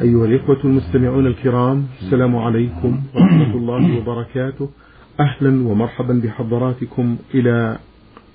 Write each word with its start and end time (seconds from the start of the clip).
أيها 0.00 0.24
الإخوة 0.24 0.58
المستمعون 0.64 1.26
الكرام 1.26 1.86
السلام 2.02 2.36
عليكم 2.36 3.00
ورحمة 3.14 3.54
الله 3.54 3.98
وبركاته. 3.98 4.70
أهلا 5.20 5.68
ومرحبا 5.68 6.20
بحضراتكم 6.24 7.16
إلى 7.34 7.78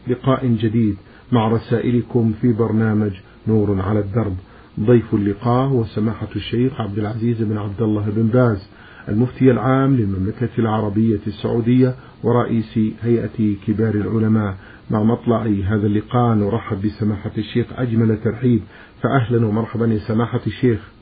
لقاء 0.08 0.48
جديد 0.48 0.96
مع 1.32 1.48
رسائلكم 1.48 2.34
في 2.42 2.54
برنامج 2.54 3.12
نور 3.48 3.82
على 3.82 4.00
الدرب. 4.00 4.36
ضيف 4.80 5.14
اللقاء 5.14 5.68
هو 5.68 5.84
سماحة 5.84 6.28
الشيخ 6.36 6.82
عبد 6.82 6.98
العزيز 6.98 7.44
بن 7.44 7.58
عبد 7.58 7.82
الله 7.82 8.10
بن 8.10 8.28
باز 8.28 8.70
المفتي 9.10 9.52
العام 9.52 9.96
للمملكة 9.96 10.50
العربية 10.60 11.20
السعودية 11.28 11.96
ورئيس 12.24 12.80
هيئة 13.02 13.56
كبار 13.68 13.96
العلماء. 13.96 14.56
مع 14.92 15.04
مطلع 15.04 15.42
هذا 15.42 15.88
اللقاء 15.88 16.36
نرحب 16.36 16.82
بسماحة 16.82 17.32
الشيخ 17.38 17.66
أجمل 17.78 18.18
ترحيب. 18.24 18.62
فأهلا 19.02 19.48
ومرحبا 19.48 19.86
يا 19.86 19.98
سماحة 19.98 20.42
الشيخ. 20.48 20.95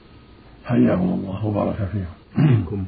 حياكم 0.66 1.02
الله 1.02 1.46
وبارك 1.46 1.90
فيكم 1.92 2.86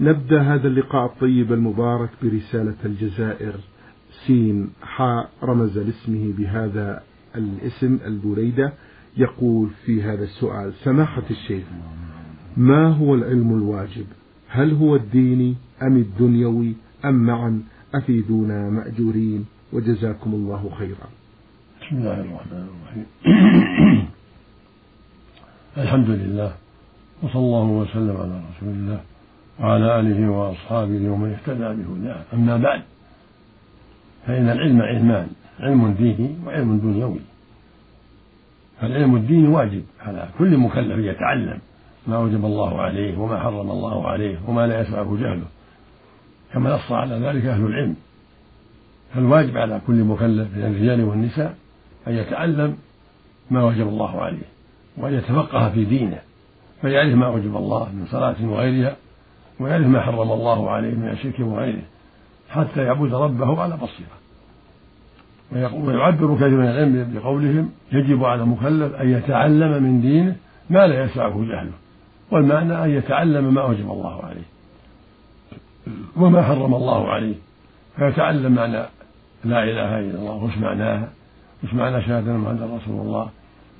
نبدأ 0.00 0.42
هذا 0.42 0.68
اللقاء 0.68 1.06
الطيب 1.06 1.52
المبارك 1.52 2.10
برسالة 2.22 2.76
الجزائر 2.84 3.54
سين 4.26 4.70
حاء 4.82 5.30
رمز 5.42 5.78
لاسمه 5.78 6.32
بهذا 6.38 7.02
الاسم 7.36 7.98
البريدة. 8.06 8.72
يقول 9.16 9.68
في 9.84 10.02
هذا 10.02 10.24
السؤال 10.24 10.72
سماحة 10.74 11.22
الشيخ 11.30 11.64
ما 12.56 12.88
هو 12.88 13.14
العلم 13.14 13.54
الواجب؟ 13.54 14.06
هل 14.48 14.72
هو 14.74 14.96
الديني 14.96 15.54
أم 15.82 15.96
الدنيوي؟ 15.96 16.74
أم 17.04 17.14
معا 17.14 17.62
أفيدونا 17.94 18.70
مأجورين. 18.70 19.46
وجزاكم 19.72 20.34
الله 20.34 20.70
خيرا. 20.78 21.08
بسم 21.82 21.96
الله 21.96 22.20
الرحمن 22.20 22.66
الرحيم. 22.70 24.06
الحمد 25.78 26.10
لله 26.10 26.52
وصلى 27.22 27.40
الله 27.40 27.64
وسلم 27.64 28.16
على 28.16 28.40
رسول 28.50 28.68
الله 28.68 29.00
وعلى 29.60 30.00
آله 30.00 30.30
وأصحابه 30.30 31.10
ومن 31.10 31.32
اهتدى 31.32 31.82
بهداه. 31.82 32.22
أما 32.34 32.56
بعد 32.56 32.82
فإن 34.26 34.48
العلم 34.48 34.82
علمان 34.82 35.28
علم 35.60 35.92
ديني 35.92 36.36
وعلم 36.46 36.78
دنيوي 36.78 37.20
فالعلم 38.80 39.16
الديني 39.16 39.48
واجب 39.48 39.82
على 40.00 40.28
كل 40.38 40.56
مكلف 40.56 40.98
يتعلم 40.98 41.58
ما 42.06 42.18
وجب 42.18 42.44
الله 42.44 42.80
عليه 42.80 43.18
وما 43.18 43.40
حرم 43.40 43.70
الله 43.70 44.08
عليه 44.08 44.38
وما 44.46 44.66
لا 44.66 44.80
يسعه 44.80 45.16
جهله. 45.20 45.46
كما 46.52 46.74
نص 46.74 46.92
على 46.92 47.14
ذلك 47.14 47.44
أهل 47.44 47.66
العلم. 47.66 47.96
فالواجب 49.14 49.56
على 49.56 49.80
كل 49.86 50.04
مكلف 50.04 50.56
من 50.56 50.62
الرجال 50.64 51.04
والنساء 51.04 51.54
أن 52.08 52.14
يتعلم 52.14 52.76
ما 53.50 53.64
وجب 53.64 53.88
الله 53.88 54.22
عليه. 54.22 54.59
وأن 54.96 55.14
يتفقه 55.14 55.70
في 55.70 55.84
دينه 55.84 56.18
فيعرف 56.80 57.14
ما 57.14 57.28
وجب 57.28 57.56
الله 57.56 57.88
من 57.92 58.06
صلاة 58.06 58.36
وغيرها 58.42 58.96
ويعرف 59.60 59.86
ما 59.86 60.00
حرم 60.00 60.32
الله 60.32 60.70
عليه 60.70 60.94
من 60.94 61.08
الشرك 61.08 61.40
وغيره 61.40 61.82
حتى 62.50 62.84
يعبد 62.84 63.14
ربه 63.14 63.62
على 63.62 63.76
بصيرة. 63.76 64.20
ويعبر 65.52 66.36
كثير 66.36 66.50
من 66.50 66.68
العلم 66.68 67.12
بقولهم 67.14 67.70
يجب 67.92 68.24
على 68.24 68.42
المكلف 68.42 68.94
أن 68.94 69.10
يتعلم 69.10 69.82
من 69.82 70.00
دينه 70.00 70.36
ما 70.70 70.86
لا 70.86 71.04
يسعه 71.04 71.44
جهله 71.44 71.72
والمعنى 72.30 72.84
أن 72.84 72.90
يتعلم 72.90 73.54
ما 73.54 73.64
وجب 73.64 73.90
الله 73.90 74.24
عليه 74.24 74.46
وما 76.16 76.42
حرم 76.42 76.74
الله 76.74 77.08
عليه. 77.08 77.34
فيتعلم 77.96 78.52
معنى 78.52 78.82
لا 79.44 79.64
إله 79.64 79.98
إلا 79.98 80.18
الله 80.18 80.44
وش 80.44 80.58
معناها؟ 80.58 81.08
وش 81.64 81.74
معنى 81.74 82.02
شهادة 82.02 82.32
محمد 82.32 82.62
رسول 82.62 83.00
الله؟ 83.00 83.28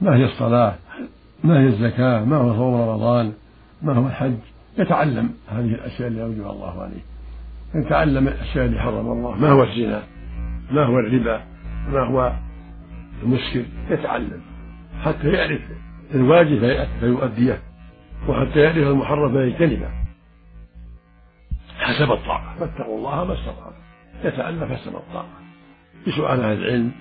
ما 0.01 0.17
هي 0.17 0.25
الصلاة؟ 0.25 0.75
ما 1.45 1.61
هي 1.61 1.67
الزكاة؟ 1.67 2.25
ما 2.25 2.37
هو 2.37 2.55
صوم 2.55 2.75
رمضان؟ 2.75 3.33
ما 3.83 3.93
هو 3.93 4.07
الحج؟ 4.07 4.37
يتعلم 4.79 5.35
هذه 5.49 5.75
الأشياء 5.75 6.09
اللي 6.09 6.23
أوجب 6.23 6.47
الله 6.47 6.83
عليه. 6.83 7.01
يتعلم 7.75 8.29
الأشياء 8.29 8.67
اللي 8.67 8.81
حرم 8.81 9.13
الله 9.13 9.35
ما 9.35 9.51
هو 9.51 9.63
الزنا؟ 9.63 10.03
ما 10.71 10.85
هو 10.85 10.99
الربا؟ 10.99 11.43
ما 11.89 12.01
هو 12.01 12.33
المسكر 13.23 13.65
يتعلم. 13.91 14.41
حتى 15.03 15.29
يعرف 15.29 15.61
الواجب 16.15 16.87
فيؤديه 17.01 17.61
وحتى 18.29 18.61
يعرف 18.61 18.77
المحرم 18.77 19.33
فيجتنبه 19.33 19.89
حسب 21.79 22.13
الطاقة 22.13 22.55
فاتقوا 22.59 22.99
الله 22.99 23.25
ما 23.25 23.35
استطعتم. 23.35 23.81
يتعلم 24.25 24.75
حسب 24.75 24.97
الطاقة 24.97 25.41
بسؤال 26.07 26.41
أهل 26.41 26.59
العلم 26.59 26.93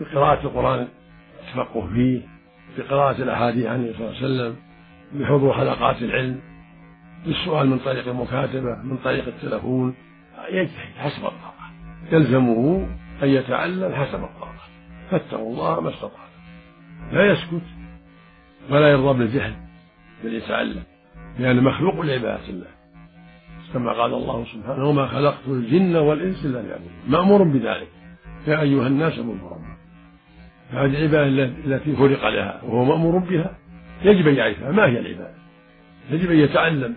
بقراءة 0.00 0.46
القرآن 0.46 0.88
التفقه 1.40 1.86
فيه. 1.86 2.37
بقراءة 2.78 3.22
الأحاديث 3.22 3.66
عنه 3.66 3.92
صلى 3.92 4.06
الله 4.06 4.16
عليه 4.16 4.26
وسلم 4.26 4.56
بحضور 5.14 5.52
حلقات 5.52 6.02
العلم 6.02 6.40
بالسؤال 7.26 7.68
من 7.68 7.78
طريق 7.78 8.08
المكاتبة 8.08 8.82
من 8.84 8.96
طريق 8.96 9.26
التلفون 9.26 9.94
يجتهد 10.50 10.94
حسب 10.98 11.24
الطاقة. 11.24 11.70
يلزمه 12.12 12.88
أن 13.22 13.28
يتعلم 13.28 13.94
حسب 13.94 14.24
الطاقة. 14.24 14.62
فاتقوا 15.10 15.52
الله 15.52 15.80
ما 15.80 15.90
استطعتم. 15.90 16.32
لا 17.12 17.32
يسكت 17.32 17.66
ولا 18.70 18.88
يرضى 18.88 19.18
بالجهل 19.18 19.54
بل 20.24 20.34
يتعلم 20.34 20.82
لأنه 21.38 21.62
مخلوق 21.62 22.00
لعبادة 22.00 22.48
الله. 22.48 22.66
كما 23.72 23.92
قال 23.92 24.14
الله 24.14 24.44
سبحانه 24.44 24.88
وما 24.88 25.06
خلقت 25.06 25.48
الجن 25.48 25.96
والإنس 25.96 26.44
إلا 26.44 26.58
ليعبدون. 26.62 26.92
مأمور 27.08 27.42
بذلك. 27.42 27.88
يا 28.46 28.60
أيها 28.60 28.86
الناس 28.86 29.18
اعبدوا 29.18 29.50
ربكم. 29.50 29.67
فهذه 30.72 31.06
العبادة 31.06 31.44
التي 31.66 31.96
خلق 31.96 32.28
لها 32.28 32.60
وهو 32.62 32.84
مأمور 32.84 33.18
بها. 33.18 33.56
يجب 34.02 34.28
أن 34.28 34.34
يعرفها. 34.34 34.72
ما 34.72 34.86
هي 34.86 34.98
العبادة؟ 34.98 35.34
يجب 36.10 36.30
أن 36.30 36.38
يتعلم 36.38 36.94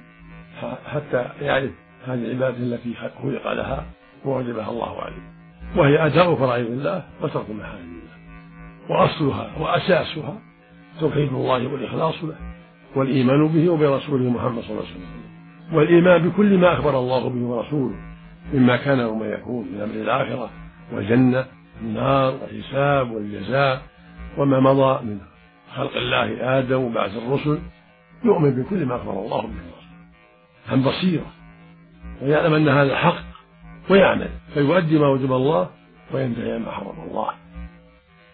حتى 0.85 1.25
يعرف 1.41 1.71
هذه 2.07 2.25
العبادة 2.25 2.57
التي 2.57 2.93
خلق 3.23 3.53
لها 3.53 3.85
ووجبها 4.25 4.69
الله 4.69 5.01
عليه. 5.01 5.31
وهي 5.75 6.05
أداء 6.05 6.35
فرائض 6.35 6.65
الله 6.65 7.03
وترك 7.21 7.49
محارم 7.49 7.99
الله. 8.01 8.11
وأصلها 8.89 9.51
وأساسها 9.59 10.41
توحيد 10.99 11.33
الله 11.33 11.67
والإخلاص 11.67 12.23
له 12.23 12.35
والإيمان 12.95 13.47
به 13.47 13.69
وبرسوله 13.69 14.29
محمد 14.29 14.61
صلى 14.61 14.71
الله 14.71 14.81
عليه 14.81 14.91
وسلم. 14.91 15.21
والإيمان 15.73 16.29
بكل 16.29 16.57
ما 16.57 16.73
أخبر 16.73 16.99
الله 16.99 17.29
به 17.29 17.45
ورسوله 17.45 17.95
مما 18.53 18.77
كان 18.77 18.99
وما 18.99 19.25
يكون 19.25 19.67
من 19.73 19.81
أمر 19.81 19.93
الآخرة 19.93 20.49
والجنة 20.93 21.45
النار 21.81 22.33
والحساب 22.33 23.11
والجزاء 23.11 23.81
وما 24.37 24.59
مضى 24.59 25.05
من 25.05 25.19
خلق 25.75 25.95
الله 25.95 26.59
آدم 26.59 26.81
وبعث 26.83 27.17
الرسل 27.17 27.59
يؤمن 28.25 28.63
بكل 28.63 28.85
ما 28.85 28.95
أخبر 28.95 29.11
الله 29.11 29.41
به. 29.41 29.71
عن 30.71 30.83
بصيرة. 30.83 31.31
ويعلم 32.21 32.53
أن 32.53 32.69
هذا 32.69 32.97
حق 32.97 33.23
ويعمل. 33.89 34.29
فيؤدي 34.53 34.99
ما 34.99 35.07
وجب 35.07 35.31
الله 35.33 35.69
وينتهي 36.13 36.55
عما 36.55 36.71
حرم 36.71 37.09
الله. 37.09 37.33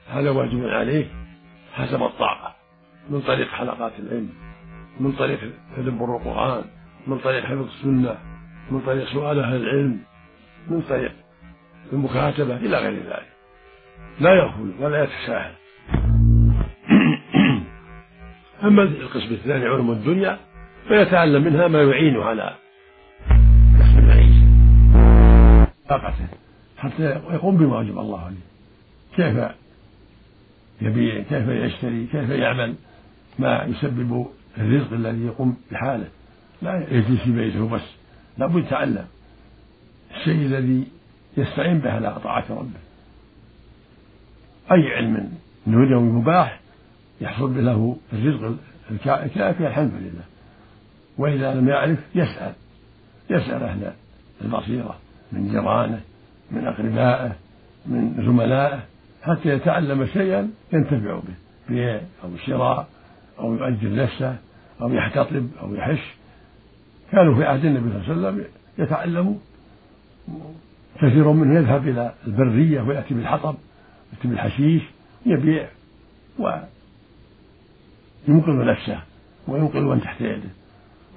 هذا 0.08 0.30
واجب 0.30 0.68
عليه 0.68 1.06
حسب 1.74 2.04
الطاقة. 2.04 2.56
من 3.10 3.22
طريق 3.22 3.48
حلقات 3.48 3.92
العلم 4.00 4.30
من 5.00 5.12
طريق 5.12 5.40
تدبر 5.78 6.18
القرآن 6.18 6.64
من 7.08 7.18
طريق 7.20 7.46
حفظ 7.46 7.68
السنة 7.68 8.18
من 8.72 8.82
طريق 8.82 9.08
سؤال 9.08 9.40
أهل 9.40 9.56
العلم 9.56 10.00
من 10.68 10.82
طريق 10.82 11.12
المكاتبة 11.94 12.58
إلى 12.58 12.78
غير 12.78 12.94
ذلك. 12.94 13.37
لا 14.20 14.34
يغفل 14.34 14.72
ولا 14.80 15.04
يتساهل. 15.04 15.54
أما 18.64 18.84
القسم 18.84 19.34
الثاني 19.34 19.66
علوم 19.66 19.92
الدنيا 19.92 20.40
فيتعلم 20.88 21.44
منها 21.44 21.68
ما 21.68 21.82
يعينه 21.82 22.24
على 22.24 22.56
كسب 23.80 23.98
المعيشة 23.98 24.48
طاقته 25.90 26.28
حتى 26.78 27.04
يقوم 27.04 27.58
بما 27.58 27.78
وجب 27.78 28.00
الله 28.00 28.26
عليه. 28.26 28.48
كيف 29.16 29.52
يبيع 30.82 31.24
كيف 31.24 31.48
يشتري 31.48 32.08
كيف 32.12 32.30
يعمل؟ 32.30 32.76
ما 33.40 33.64
يسبب 33.64 34.28
الرزق 34.58 34.94
الذي 34.94 35.26
يقوم 35.26 35.58
بحاله. 35.72 36.08
لا 36.62 36.88
يجلس 36.92 37.22
في 37.22 37.32
بيته 37.32 37.70
بس. 37.70 37.82
لابد 38.38 38.66
يتعلم. 38.66 39.08
الشيء 40.16 40.36
الذي 40.36 40.88
يستعين 41.38 41.80
به 41.80 41.92
على 41.92 42.20
طاعة 42.24 42.46
ربه. 42.50 42.87
أي 44.72 44.94
علم 44.94 45.32
دنيوي 45.68 46.04
مباح 46.04 46.60
يحصل 47.22 47.54
به 47.54 47.62
له 47.62 47.98
الرزق 48.14 48.58
الكافي 49.00 49.68
الحمد 49.68 49.92
لله. 49.94 50.24
وإذا 51.18 51.54
لم 51.54 51.70
يعرف 51.70 52.00
يسأل 52.16 52.54
يسأل 53.30 53.64
أهل 53.64 53.92
البصيرة 54.42 54.96
من 55.32 55.48
جيرانه 55.52 56.02
من 56.52 56.68
أقربائه 56.68 57.36
من 57.86 58.24
زملائه 58.26 58.80
حتى 59.24 59.50
يتعلم 59.50 60.06
شيئا 60.06 60.50
ينتفع 60.74 61.16
به 61.16 61.34
بيع 61.70 62.02
أو 62.24 62.30
شراء 62.46 62.88
أو 63.40 63.54
يؤجر 63.54 63.96
نفسه 63.96 64.36
أو 64.82 64.94
يحتطب 64.94 65.48
أو 65.62 65.76
يحش. 65.76 66.16
كانوا 67.12 67.36
في 67.36 67.44
عهد 67.44 67.66
النبي 67.66 67.90
صلى 67.90 68.14
الله 68.14 68.28
عليه 68.28 68.38
وسلم 68.38 68.46
يتعلموا 68.78 69.36
كثير 70.96 71.32
منهم 71.32 71.58
يذهب 71.58 71.88
إلى 71.88 72.14
البرية 72.28 72.82
ويأتي 72.82 73.14
بالحطب. 73.14 73.56
يأتي 74.14 74.28
بالحشيش 74.28 74.82
يبيع 75.26 75.68
وينقذ 76.40 78.66
نفسه 78.66 79.00
وينقل 79.48 79.84
من 79.84 80.02
تحت 80.02 80.22
يده. 80.22 80.50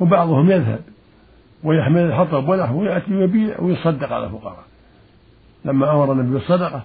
وبعضهم 0.00 0.50
يذهب 0.50 0.80
ويحمل 1.64 2.00
الحطب 2.00 2.48
ونحوه 2.48 2.76
ويأتي 2.76 3.14
ويبيع 3.14 3.60
ويصدق 3.60 4.12
على 4.12 4.26
الفقراء. 4.26 4.64
لما 5.64 5.92
أمر 5.92 6.12
النبي 6.12 6.32
بالصدقة 6.32 6.82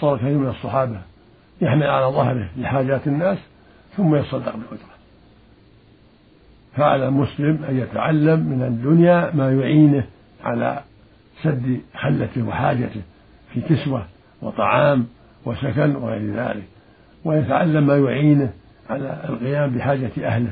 صار 0.00 0.16
كثير 0.16 0.38
من 0.38 0.48
الصحابة 0.48 1.00
يحمل 1.60 1.86
على 1.86 2.06
ظهره 2.06 2.48
لحاجات 2.56 3.06
الناس 3.06 3.38
ثم 3.96 4.14
يصدق 4.14 4.56
بالأجرة 4.56 4.92
فعلى 6.76 7.08
المسلم 7.08 7.64
أن 7.68 7.78
يتعلم 7.78 8.40
من 8.40 8.62
الدنيا 8.62 9.30
ما 9.34 9.52
يعينه 9.52 10.04
على 10.44 10.82
سد 11.42 11.80
حلته 11.94 12.42
وحاجته 12.42 13.02
في 13.52 13.60
كسوة 13.60 14.06
وطعام 14.42 15.06
وسكن 15.44 15.96
وغير 15.96 16.34
ذلك 16.34 16.64
ويتعلم 17.24 17.86
ما 17.86 17.96
يعينه 17.96 18.52
على 18.90 19.24
القيام 19.28 19.70
بحاجة 19.70 20.10
أهله. 20.18 20.50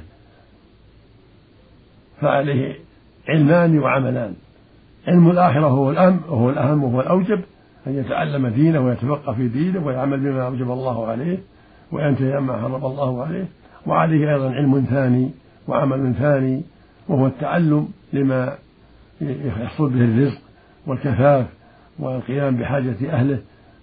فعليه 2.20 2.74
علمان 3.28 3.78
وعملان 3.78 4.34
علم 5.08 5.30
الآخرة 5.30 5.66
هو 5.66 5.90
الأهم 5.90 6.20
وهو 6.28 6.50
الأهم 6.50 6.84
وهو 6.84 7.00
الأوجب 7.00 7.40
أن 7.86 7.94
يتعلم 7.94 8.46
دينه 8.46 8.80
ويتفقه 8.80 9.32
في 9.32 9.48
دينه 9.48 9.86
ويعمل 9.86 10.20
بما 10.20 10.46
أوجب 10.46 10.70
الله 10.70 11.06
عليه 11.06 11.38
وينتهي 11.92 12.32
عما 12.32 12.56
حرم 12.56 12.84
الله 12.84 13.24
عليه. 13.24 13.44
وعليه 13.86 14.34
أيضا 14.34 14.50
علم 14.50 14.86
ثاني 14.90 15.30
وعمل 15.68 16.14
ثاني 16.14 16.62
وهو 17.08 17.26
التعلم 17.26 17.88
لما 18.12 18.54
يحصل 19.20 19.90
به 19.90 20.04
الرزق 20.04 20.40
والكفاف 20.86 21.46
والقيام 21.98 22.56
بحاجة 22.56 22.96
أهله. 23.10 23.38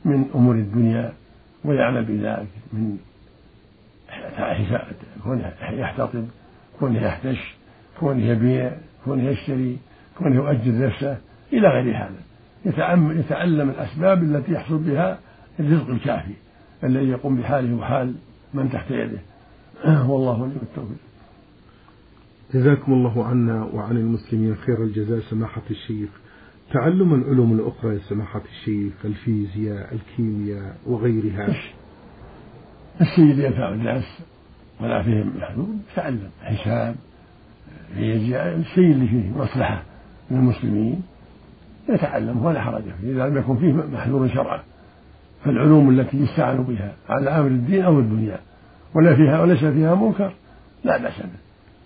من 0.08 0.30
أمور 0.36 0.56
الدنيا 0.56 1.14
ويعمل 1.66 2.06
بذلك 2.06 2.48
من 2.74 2.98
كونه 5.24 5.54
يحتطب 5.72 6.28
كونه 6.80 7.02
يحتش 7.02 7.56
كونه 8.00 8.26
يبيع 8.26 8.72
كونه 9.06 9.24
يشتري 9.24 9.78
كونه 10.18 10.36
يؤجر 10.36 10.88
نفسه 10.88 11.18
إلى 11.54 11.68
غير 11.68 11.98
هذا. 11.98 12.20
يتعلم 13.20 13.70
الأسباب 13.70 14.24
التي 14.24 14.52
يحصل 14.52 14.78
بها 14.78 15.20
الرزق 15.60 15.90
الكافي 15.90 16.34
الذي 16.84 17.10
يقوم 17.10 17.38
بحاله 17.38 17.76
وحال 17.76 18.14
من 18.54 18.70
تحت 18.70 18.92
يده. 18.92 19.20
والله 20.10 20.42
ولي 20.42 20.52
التوفيق. 20.62 20.98
جزاكم 22.54 22.94
الله 22.94 23.26
عنا 23.26 23.64
وعن 23.64 23.98
المسلمين 23.98 24.56
خير 24.56 24.84
الجزاء 24.84 25.20
سماحة 25.20 25.62
الشيخ. 25.72 26.10
تعلم 26.74 27.14
العلوم 27.14 27.54
الأخرى 27.54 27.94
يا 27.94 28.00
سماحة 28.00 28.42
الشيخ 28.52 28.94
الفيزياء 29.06 29.94
الكيمياء 29.94 30.76
وغيرها. 30.86 31.56
اللي 33.18 33.46
ينفع 33.46 33.70
الناس 33.70 34.04
ولا 34.82 35.04
فيهم 35.04 35.34
محدود 35.38 35.80
تعلم. 35.96 36.30
حساب 36.42 36.96
فيزياء 37.96 38.56
الشيء 38.56 38.92
اللي 38.92 39.08
فيه 39.08 39.30
مصلحة 39.38 39.84
للمسلمين 40.32 41.02
يتعلم 41.90 42.46
ولا 42.46 42.62
حرج 42.62 42.84
فيه. 43.02 43.12
إذا 43.12 43.30
لم 43.30 43.38
يكن 43.38 43.58
فيه 43.58 43.74
محذور 43.74 44.28
شرعا 44.28 44.64
فالعلوم 45.46 45.90
التي 45.90 46.18
يستعان 46.18 46.64
بها 46.64 46.94
على 47.10 47.30
أمر 47.30 47.48
الدين 47.48 47.84
أو 47.84 48.00
الدنيا 48.00 48.40
ولا 48.96 49.16
فيها 49.16 49.42
وليس 49.42 49.66
فيها 49.66 49.96
منكر 49.96 50.34
لا 50.84 50.98
بأس 50.98 51.20
به 51.20 51.40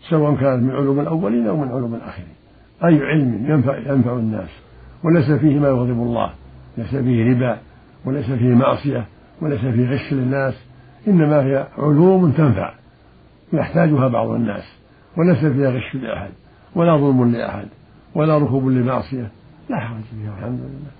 سواء 0.10 0.36
كانت 0.36 0.64
من 0.64 0.72
علوم 0.72 1.00
الأولين 1.00 1.48
أو 1.48 1.58
من 1.58 1.68
علوم 1.68 1.96
الآخرين. 1.96 2.34
أي 2.84 3.06
علم 3.06 3.46
ينفع, 3.50 3.78
ينفع 3.78 4.14
الناس 4.14 4.50
وليس 5.04 5.32
فيه 5.32 5.60
ما 5.60 5.68
يغضب 5.68 6.02
الله 6.02 6.34
ليس 6.78 6.96
فيه 6.96 7.34
ربا 7.34 7.60
وليس 8.06 8.26
فيه 8.26 8.56
معصية 8.56 9.06
وليس 9.42 9.60
فيه 9.60 9.90
غش 9.90 10.14
للناس 10.14 10.54
إنما 11.08 11.44
هي 11.44 11.68
علوم 11.78 12.32
تنفع 12.32 12.74
يحتاجها 13.54 14.08
بعض 14.08 14.30
الناس 14.30 14.64
وليس 15.18 15.46
فيها 15.46 15.70
غش 15.70 15.96
لأحد 15.96 16.32
ولا 16.76 16.98
ظلم 16.98 17.32
لأحد 17.32 17.68
ولا 18.16 18.38
ركوب 18.38 18.68
لمعصية. 18.68 19.32
لا 19.70 19.80
حرج 19.80 20.02
فيها 20.02 20.38
الحمد 20.38 20.60
لله. 20.60 20.92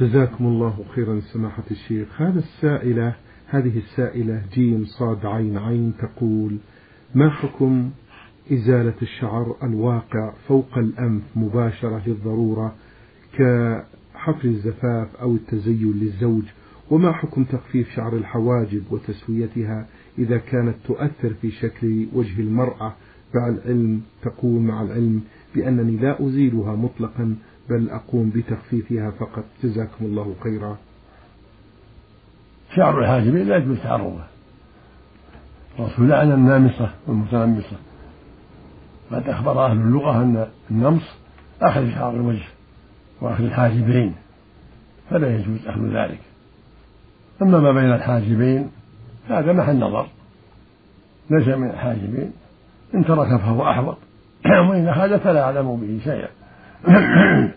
جزاكم 0.00 0.46
الله 0.46 0.84
خيرا 0.94 1.20
سماحة 1.20 1.62
الشيخ. 1.70 2.22
هذا 2.22 2.38
السائلة 2.38 3.14
هذه 3.48 3.78
السائلة 3.78 4.42
جيم 4.52 4.84
صاد 4.84 5.26
عين 5.26 5.58
عين 5.58 5.92
تقول 5.98 6.56
ما 7.14 7.30
حكم 7.30 7.90
إزالة 8.52 8.94
الشعر 9.02 9.56
الواقع 9.62 10.32
فوق 10.48 10.78
الأنف 10.78 11.22
مباشرة 11.36 12.02
للضرورة 12.06 12.74
كحفر 13.38 14.44
الزفاف 14.44 15.16
أو 15.20 15.34
التزين 15.34 15.92
للزوج 15.92 16.42
وما 16.90 17.12
حكم 17.12 17.44
تخفيف 17.44 17.90
شعر 17.94 18.16
الحواجب 18.16 18.82
وتسويتها 18.90 19.86
إذا 20.18 20.38
كانت 20.38 20.74
تؤثر 20.86 21.34
في 21.42 21.50
شكل 21.50 22.06
وجه 22.12 22.40
المرأة؟ 22.40 22.94
مع 23.34 23.48
العلم 23.48 24.02
تقول 24.22 24.60
مع 24.60 24.82
العلم 24.82 25.20
بأنني 25.54 25.96
لا 25.96 26.26
أزيلها 26.26 26.76
مطلقا 26.76 27.36
بل 27.70 27.90
أقوم 27.90 28.30
بتخفيفها 28.30 29.10
فقط. 29.10 29.44
جزاكم 29.64 30.04
الله 30.04 30.34
خيرا. 30.42 30.78
شعر 32.76 33.00
الحاجب 33.00 33.34
لا 33.34 33.56
يجوز 33.56 33.78
تعرضه 33.78 34.24
الرسول 35.78 36.08
لعن 36.08 36.32
النامصة 36.32 36.90
والمتنمصة 37.06 37.76
قد 39.10 39.28
أخبر 39.28 39.66
أهل 39.66 39.76
اللغة 39.76 40.22
أن 40.22 40.46
النمص 40.70 41.04
أخذ 41.62 41.90
شعر 41.90 42.14
الوجه. 42.14 42.55
وأخذ 43.20 43.44
الحاجبين 43.44 44.14
فلا 45.10 45.36
يجوز 45.36 45.66
أخذ 45.66 45.80
ذلك. 45.80 46.20
أما 47.42 47.60
ما 47.60 47.72
بين 47.72 47.92
الحاجبين 47.92 48.70
هذا 49.28 49.52
محل 49.52 49.78
نظر. 49.78 50.06
ليس 51.30 51.48
من 51.48 51.70
الحاجبين. 51.70 52.32
إن 52.94 53.04
ترك 53.04 53.28
فهو 53.28 53.70
أحوط. 53.70 53.96
وإن 54.68 54.88
أخذ 54.88 55.18
فلا 55.18 55.42
أعلم 55.42 55.76
به 55.76 56.00
شيئا. 56.04 56.28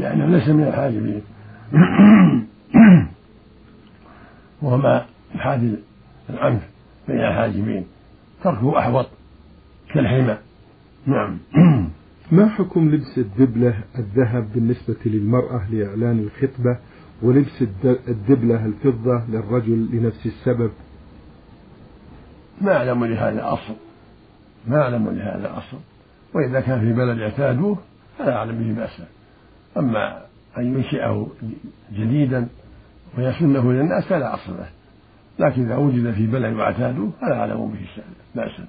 لأنه 0.00 0.26
ليس 0.26 0.48
من 0.48 0.64
الحاجبين. 0.64 1.22
وما 4.62 5.06
يحاذي 5.34 5.76
العنف 6.30 6.62
بين 7.08 7.20
الحاجبين. 7.20 7.86
تركه 8.44 8.78
أحوط 8.78 9.06
كالحمى. 9.94 10.36
نعم. 11.06 11.38
ما 12.32 12.48
حكم 12.48 12.90
لبس 12.90 13.18
الدبلة 13.18 13.74
الذهب 13.98 14.52
بالنسبة 14.52 14.96
للمرأة 15.06 15.70
لإعلان 15.70 16.18
الخطبة 16.18 16.78
ولبس 17.22 17.62
الدبلة 18.08 18.66
الفضة 18.66 19.22
للرجل 19.28 19.88
لنفس 19.92 20.26
السبب؟ 20.26 20.70
ما 22.60 22.76
أعلم 22.76 23.04
لهذا 23.04 23.52
أصل. 23.52 23.74
ما 24.66 24.82
أعلم 24.82 25.10
لهذا 25.10 25.58
أصل. 25.58 25.76
وإذا 26.34 26.60
كان 26.60 26.80
في 26.80 26.92
بلد 26.92 27.18
اعتادوه 27.18 27.78
فلا 28.18 28.36
أعلم 28.36 28.58
به 28.58 28.80
بأسا 28.80 29.06
أما 29.76 30.22
أن 30.58 30.74
ينشئه 30.74 31.28
جديدا 31.92 32.48
ويسنه 33.18 33.72
للناس 33.72 34.04
فلا 34.04 34.34
أصل 34.34 34.52
له. 34.52 34.68
لكن 35.38 35.64
إذا 35.64 35.76
وجد 35.76 36.10
في 36.10 36.26
بلد 36.26 36.56
واعتادوه 36.56 37.10
فلا 37.20 37.40
أعلم 37.40 37.66
به 37.66 38.02
بأسا 38.34 38.66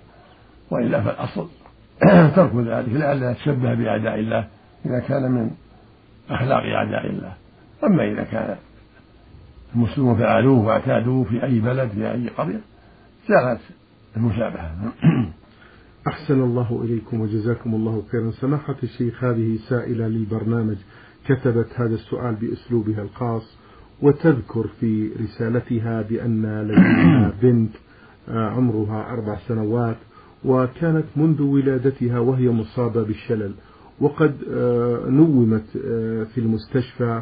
وإلا 0.72 1.02
فالأصل 1.02 1.48
ترك 2.36 2.56
ذلك 2.56 2.90
لئلا 2.90 3.32
يتشبه 3.32 3.74
بأعداء 3.74 4.20
الله 4.20 4.48
إذا 4.86 5.00
كان 5.00 5.32
من 5.32 5.52
أخلاق 6.30 6.64
أعداء 6.64 7.10
الله. 7.10 7.34
أما 7.84 8.12
إذا 8.12 8.24
كان 8.24 8.56
المسلمون 9.76 10.18
فعلوه 10.18 10.66
واعتادوه 10.66 11.24
في 11.24 11.44
أي 11.44 11.60
بلد 11.60 11.90
في 11.90 12.12
أي 12.12 12.28
قرية 12.28 12.62
جاءت 13.30 13.60
المشابهة. 14.18 14.72
أحسن 16.08 16.42
الله 16.42 16.82
إليكم 16.84 17.22
وجزاكم 17.22 17.76
الله 17.76 18.04
خيرا. 18.12 18.32
سماحة 18.32 18.76
الشيخ 18.84 19.24
هذه 19.24 19.58
سائلة 19.70 20.08
للبرنامج 20.08 20.78
كتبت 21.26 21.68
هذا 21.76 21.96
السؤال 21.96 22.36
بأسلوبها 22.36 23.02
الخاص 23.02 23.58
وتذكر 24.02 24.68
في 24.80 25.12
رسالتها 25.24 26.02
بأن 26.02 26.62
لديها 26.62 27.34
بنت 27.42 27.72
آه، 28.30 28.50
عمرها 28.50 29.10
أربع 29.10 29.38
سنوات 29.48 29.96
وكانت 30.46 31.06
منذ 31.16 31.42
ولادتها 31.42 32.20
وهي 32.20 32.50
مصابة 32.50 33.04
بالشلل. 33.04 33.54
وقد 34.02 34.36
آه، 34.52 35.10
نومت 35.10 35.66
آه، 35.86 36.24
في 36.24 36.38
المستشفى 36.38 37.22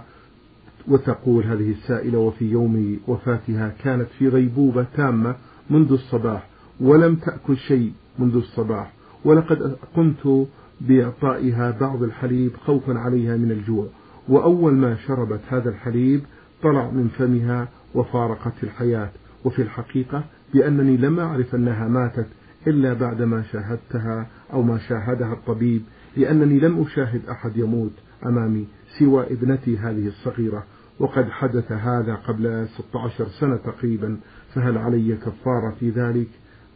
وتقول 0.87 1.43
هذه 1.43 1.71
السائلة 1.71 2.17
وفي 2.17 2.45
يوم 2.45 2.99
وفاتها 3.07 3.75
كانت 3.83 4.07
في 4.19 4.27
غيبوبة 4.27 4.85
تامة 4.97 5.35
منذ 5.69 5.91
الصباح 5.91 6.47
ولم 6.81 7.15
تأكل 7.15 7.57
شيء 7.57 7.93
منذ 8.19 8.35
الصباح. 8.35 8.93
ولقد 9.25 9.75
قمت 9.95 10.47
بإعطائها 10.81 11.77
بعض 11.81 12.03
الحليب 12.03 12.51
خوفا 12.65 12.93
عليها 12.93 13.37
من 13.37 13.51
الجوع. 13.51 13.87
وأول 14.29 14.73
ما 14.73 14.95
شربت 14.95 15.41
هذا 15.47 15.69
الحليب 15.69 16.21
طلع 16.63 16.89
من 16.89 17.07
فمها 17.07 17.67
وفارقت 17.95 18.63
الحياة. 18.63 19.09
وفي 19.45 19.61
الحقيقة 19.61 20.23
بأنني 20.53 20.97
لم 20.97 21.19
أعرف 21.19 21.55
أنها 21.55 21.87
ماتت 21.87 22.27
إلا 22.67 22.93
بعدما 22.93 23.43
شاهدتها 23.43 24.27
أو 24.53 24.61
ما 24.61 24.77
شاهدها 24.77 25.33
الطبيب 25.33 25.83
لأنني 26.17 26.59
لم 26.59 26.81
أشاهد 26.81 27.21
أحد 27.29 27.57
يموت 27.57 27.91
أمامي 28.25 28.67
سوى 28.99 29.33
ابنتي 29.33 29.77
هذه 29.77 30.07
الصغيرة 30.07 30.63
وقد 30.99 31.29
حدث 31.29 31.71
هذا 31.71 32.15
قبل 32.15 32.67
16 32.67 33.27
سنة 33.27 33.55
تقريبا 33.55 34.17
فهل 34.53 34.77
علي 34.77 35.15
كفارة 35.15 35.75
في 35.79 35.89
ذلك؟ 35.89 36.27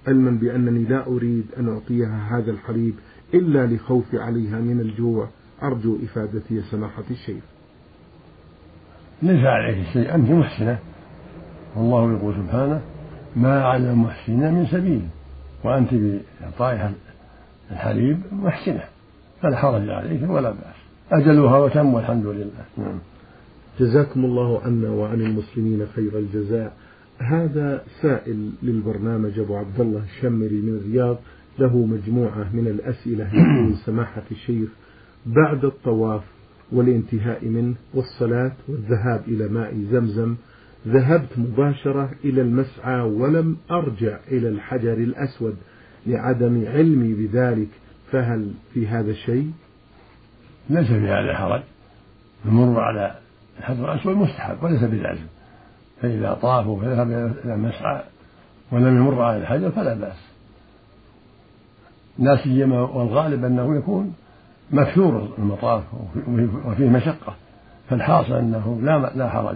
علما 0.07 0.31
بأنني 0.31 0.83
لا 0.83 1.07
أريد 1.07 1.45
أن 1.57 1.69
أعطيها 1.69 2.37
هذا 2.37 2.51
الحليب 2.51 2.95
إلا 3.33 3.65
لخوفي 3.65 4.19
عليها 4.19 4.59
من 4.59 4.79
الجوع. 4.79 5.27
أرجو 5.63 5.97
إفادتي 6.03 6.61
سماحة 6.61 7.03
الشيخ. 7.11 7.43
ليس 9.21 9.45
عليك 9.45 9.87
شيء 9.93 10.15
أنت 10.15 10.29
محسنة. 10.29 10.79
والله 11.75 12.13
يقول 12.13 12.35
سبحانه 12.35 12.81
ما 13.35 13.63
على 13.63 13.91
المحسنين 13.91 14.53
من 14.53 14.65
سبيل. 14.65 15.07
وأنت 15.63 15.89
بإعطائها 15.93 16.93
الحليب 17.71 18.19
محسنة 18.31 18.83
فلا 19.41 19.57
حرج 19.57 19.89
عليك 19.89 20.29
ولا 20.29 20.49
بأس. 20.51 20.75
أجلها 21.11 21.57
وتم 21.57 21.93
والحمد 21.93 22.25
لله. 22.25 22.65
نعم. 22.77 22.99
جزاكم 23.79 24.25
الله 24.25 24.61
عنا 24.61 24.89
وعن 24.89 25.21
المسلمين 25.21 25.87
خير 25.95 26.19
الجزاء. 26.19 26.73
هذا 27.17 27.83
سائل 28.01 28.49
للبرنامج 28.63 29.39
أبو 29.39 29.55
عبد 29.55 29.79
الله 29.79 30.03
الشمري 30.03 30.61
من 30.61 30.77
الرياض 30.77 31.17
له 31.59 31.77
مجموعة 31.77 32.49
من 32.53 32.67
الأسئلة. 32.67 33.35
يقول 33.35 33.75
سماحة 33.85 34.23
الشيخ 34.31 34.69
بعد 35.25 35.65
الطواف 35.65 36.21
والانتهاء 36.71 37.45
منه 37.45 37.75
والصلاة 37.93 38.51
والذهاب 38.67 39.21
إلى 39.27 39.47
ماء 39.47 39.73
زمزم 39.91 40.35
ذهبت 40.87 41.37
مباشرة 41.37 42.09
إلى 42.23 42.41
المسعى 42.41 43.01
ولم 43.01 43.57
أرجع 43.71 44.17
إلى 44.31 44.49
الحجر 44.49 44.93
الأسود 44.93 45.55
لعدم 46.05 46.65
علمي 46.67 47.13
بذلك 47.13 47.67
فهل 48.11 48.51
في 48.73 48.87
هذا 48.87 49.13
شيء؟ 49.13 49.51
ليس 50.69 50.87
في 50.87 51.07
هذا 51.07 51.35
حرج. 51.35 51.61
المر 52.45 52.79
على 52.79 53.15
الحجر 53.59 53.93
الأسود 53.93 54.17
مستحب 54.17 54.63
وليس 54.63 54.83
بلازم. 54.83 55.25
فإذا 56.01 56.33
طافوا 56.33 56.81
فذهب 56.81 57.11
إلى 57.45 57.53
المسعى 57.53 58.03
ولم 58.71 58.97
يمر 58.97 59.21
على 59.21 59.37
الحجر 59.37 59.71
فلا 59.71 59.93
بأس. 59.93 60.33
لا 62.19 62.43
سيما 62.43 62.81
والغالب 62.81 63.45
أنه 63.45 63.77
يكون 63.77 64.13
مكثور 64.71 65.33
المطاف 65.37 65.83
وفيه 66.65 66.89
مشقة. 66.89 67.35
فالحاصل 67.89 68.33
أنه 68.33 68.79
لا 68.81 69.11
لا 69.15 69.29
حرج. 69.29 69.55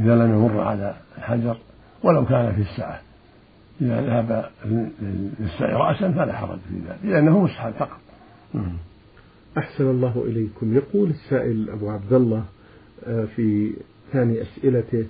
إذا 0.00 0.16
لم 0.16 0.34
يمر 0.34 0.60
على 0.60 0.96
الحجر 1.18 1.56
ولو 2.02 2.26
كان 2.26 2.52
في 2.52 2.60
الساعة. 2.60 3.00
إذا 3.80 4.00
ذهب 4.00 4.50
للسعي 5.40 5.72
رأسا 5.72 6.12
فلا 6.12 6.32
حرج 6.36 6.58
في 6.58 6.74
ذلك 6.88 6.98
لأنه 7.04 7.40
مسحب 7.44 7.72
فقط. 7.72 8.00
أحسن 9.58 9.90
الله 9.90 10.24
إليكم. 10.26 10.74
يقول 10.76 11.10
السائل 11.10 11.70
أبو 11.70 11.90
عبد 11.90 12.12
الله 12.12 12.44
آه، 13.06 13.24
في 13.24 13.72
ثاني 14.12 14.42
أسئلته 14.42 15.06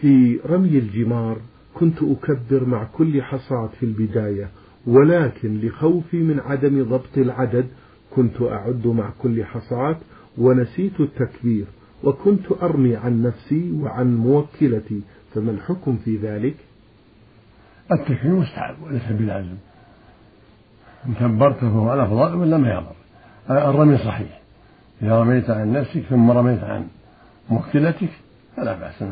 في 0.00 0.40
رمي 0.46 0.78
الجمار 0.78 1.38
كنت 1.74 2.02
أكبر 2.02 2.64
مع 2.64 2.84
كل 2.84 3.22
حصاة 3.22 3.70
في 3.80 3.86
البداية 3.86 4.48
ولكن 4.86 5.60
لخوفي 5.60 6.16
من 6.16 6.40
عدم 6.40 6.84
ضبط 6.84 7.18
العدد 7.18 7.66
كنت 8.10 8.42
أعد 8.42 8.86
مع 8.86 9.10
كل 9.18 9.44
حصاة 9.44 9.96
ونسيت 10.38 11.00
التكبير. 11.00 11.66
وكنت 12.04 12.52
أرمي 12.62 12.96
عن 12.96 13.22
نفسي 13.22 13.72
وعن 13.72 14.16
موكلتي 14.16 15.00
فما 15.34 15.50
الحكم 15.50 15.96
في 16.04 16.16
ذلك؟ 16.16 16.54
التكبير 17.92 18.34
مستحب 18.34 18.74
وليس 18.82 19.02
بلازم. 19.10 19.56
إن 21.06 21.14
كبرت 21.14 21.56
فهو 21.56 21.94
الأفضل 21.94 22.34
ولا 22.36 22.56
ما 22.56 22.70
يضر 22.70 22.94
الرمي 23.50 23.98
صحيح. 23.98 24.40
إذا 25.02 25.20
رميت 25.20 25.50
عن 25.50 25.72
نفسك 25.72 26.00
ثم 26.00 26.30
رميت 26.30 26.64
عن 26.64 26.86
موكلتك 27.50 28.10
فلا 28.56 28.78
بأس 28.78 29.04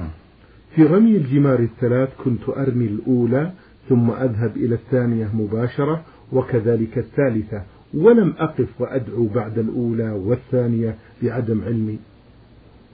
في 0.74 0.82
رمي 0.82 1.16
الجمار 1.16 1.58
الثلاث 1.58 2.08
كنت 2.24 2.48
أرمي 2.48 2.84
الأولى 2.84 3.52
ثم 3.88 4.10
أذهب 4.10 4.56
إلى 4.56 4.74
الثانية 4.74 5.30
مباشرة 5.34 6.04
وكذلك 6.32 6.98
الثالثة 6.98 7.62
ولم 7.94 8.34
أقف 8.38 8.80
وأدعو 8.80 9.26
بعد 9.26 9.58
الأولى 9.58 10.10
والثانية 10.10 10.94
بعدم 11.22 11.64
علمي. 11.64 11.98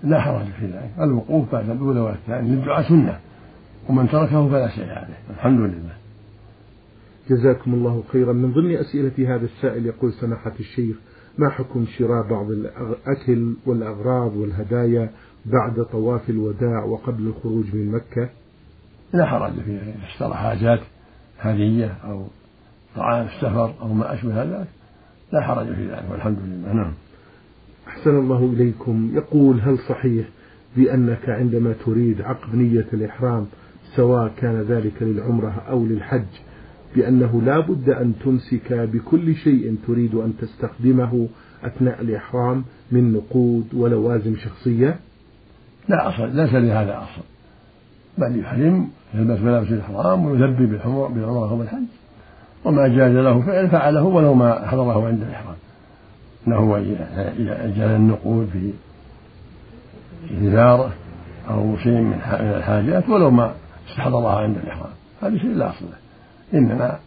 لا 0.03 0.21
حرج 0.21 0.47
في 0.61 0.67
ذلك. 0.67 0.91
الوقوف 1.01 1.53
بعد 1.53 1.71
الأولى 1.71 2.01
والثانية 2.01 2.51
للدعاء 2.51 2.89
سنة. 2.89 3.19
ومن 3.89 4.09
تركه 4.09 4.49
فلا 4.49 4.69
شيء 4.69 4.89
عليه. 4.89 5.19
الحمد 5.31 5.61
لله. 5.61 5.95
جزاكم 7.31 7.75
الله 7.75 8.03
خيرا. 8.13 8.33
من 8.33 8.53
ضمن 8.53 8.77
أسئلة 8.77 9.37
هذا 9.37 9.45
السائل 9.45 9.87
يقول 9.87 10.13
سماحة 10.13 10.53
الشيخ 10.61 10.97
ما 11.39 11.51
حكم 11.51 11.87
شراء 11.99 12.29
بعض 12.31 12.51
الأكل 12.51 13.55
والأغراض 13.67 14.37
والهدايا 14.37 15.11
بعد 15.47 15.85
طواف 15.93 16.31
الوداع 16.31 16.85
وقبل 16.85 17.27
الخروج 17.27 17.65
من 17.75 17.91
مكة؟ 17.91 18.29
لا 19.13 19.27
حرج 19.27 19.53
في 19.53 19.81
اشترى 20.07 20.35
حاجات 20.35 20.81
هدية 21.41 21.95
أو 22.05 22.27
طعام 22.97 23.27
السفر 23.27 23.75
أو 23.81 23.89
ما 23.89 24.15
أشبه 24.15 24.43
ذلك 24.43 24.69
لا 25.33 25.41
حرج 25.41 25.67
في 25.67 25.91
ذلك. 25.91 26.05
والحمد 26.11 26.39
لله. 26.39 26.73
نعم. 26.73 26.93
أحسن 27.95 28.19
الله 28.19 28.53
إليكم. 28.53 29.11
يقول 29.15 29.61
هل 29.61 29.79
صحيح 29.79 30.27
بأنك 30.77 31.29
عندما 31.29 31.75
تريد 31.87 32.21
عقد 32.21 32.55
نية 32.55 32.87
الإحرام 32.93 33.47
سواء 33.97 34.33
كان 34.37 34.61
ذلك 34.61 35.03
للعمرة 35.03 35.63
أو 35.69 35.87
للحج 35.87 36.33
بأنه 36.97 37.43
لا 37.43 37.61
بد 37.61 37.91
أن 37.91 38.13
تمسك 38.25 38.73
بكل 38.73 39.35
شيء 39.35 39.77
تريد 39.87 40.15
أن 40.15 40.33
تستخدمه 40.41 41.29
أثناء 41.65 42.01
الإحرام 42.01 42.65
من 42.93 43.13
نقود 43.13 43.75
ولوازم 43.75 44.37
شخصية؟ 44.37 44.97
لا 45.89 46.09
أصل 46.09 46.37
ليس 46.37 46.55
لهذا 46.55 46.99
أصل. 46.99 47.23
بل 48.19 48.41
يحرم 48.41 48.89
يلبس 49.15 49.41
ملابس 49.41 49.69
الإحرام 49.69 50.27
ويلبي 50.27 50.67
بالعمرة 50.67 51.51
أو 51.51 51.57
بالحج 51.57 51.87
وما 52.65 52.89
جاز 52.89 53.13
له 53.13 53.41
فعل 53.41 53.69
فعله 53.69 54.03
ولو 54.03 54.35
ما 54.35 54.69
حضره 54.69 55.07
عند 55.07 55.23
الإحرام. 55.23 55.54
أنه 56.49 56.79
يجعل 57.39 57.97
النقود 57.97 58.49
في 58.53 58.73
إزارة 60.49 60.93
أو 61.51 61.77
شيء 61.77 62.01
من 62.01 62.13
الحاجات 62.41 63.09
ولو 63.09 63.31
ما 63.31 63.55
استحضرها 63.91 64.41
عند 64.41 64.57
الإحرام. 64.57 64.91
هذا 65.23 65.39
شيء 65.39 65.51
لا 65.51 65.71
أصل 65.71 65.85
له. 65.85 66.59
إنما 66.59 66.99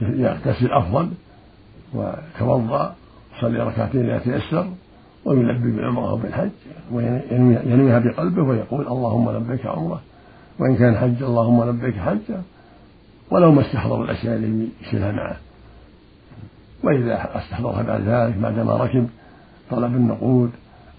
يغتسل 0.00 0.72
أفضل 0.72 1.10
ويتوضأ 1.94 2.94
يصلي 3.38 3.58
ركعتين 3.58 4.10
إذا 4.10 4.18
تيسر 4.18 4.66
ويلبي 5.24 5.70
بالعمرة 5.70 6.10
أو 6.10 6.16
بالحج 6.16 6.50
وينويها 6.92 7.98
بقلبه 7.98 8.42
ويقول 8.42 8.86
اللهم 8.86 9.30
لبيك 9.30 9.66
عمرة 9.66 10.02
وإن 10.58 10.76
كان 10.76 10.96
حج 10.96 11.22
اللهم 11.22 11.64
لبيك 11.64 11.96
حجة 11.96 12.40
ولو 13.30 13.52
ما 13.52 13.60
استحضر 13.60 14.04
الأشياء 14.04 14.36
اللي 14.36 14.68
يشيلها 14.82 15.12
معه. 15.12 15.36
وإذا 16.84 17.38
استحضرها 17.38 17.82
بعد 17.82 18.00
ذلك 18.00 18.36
بعدما 18.42 18.76
ركب 18.76 19.06
طلب 19.70 19.94
النقود 19.96 20.50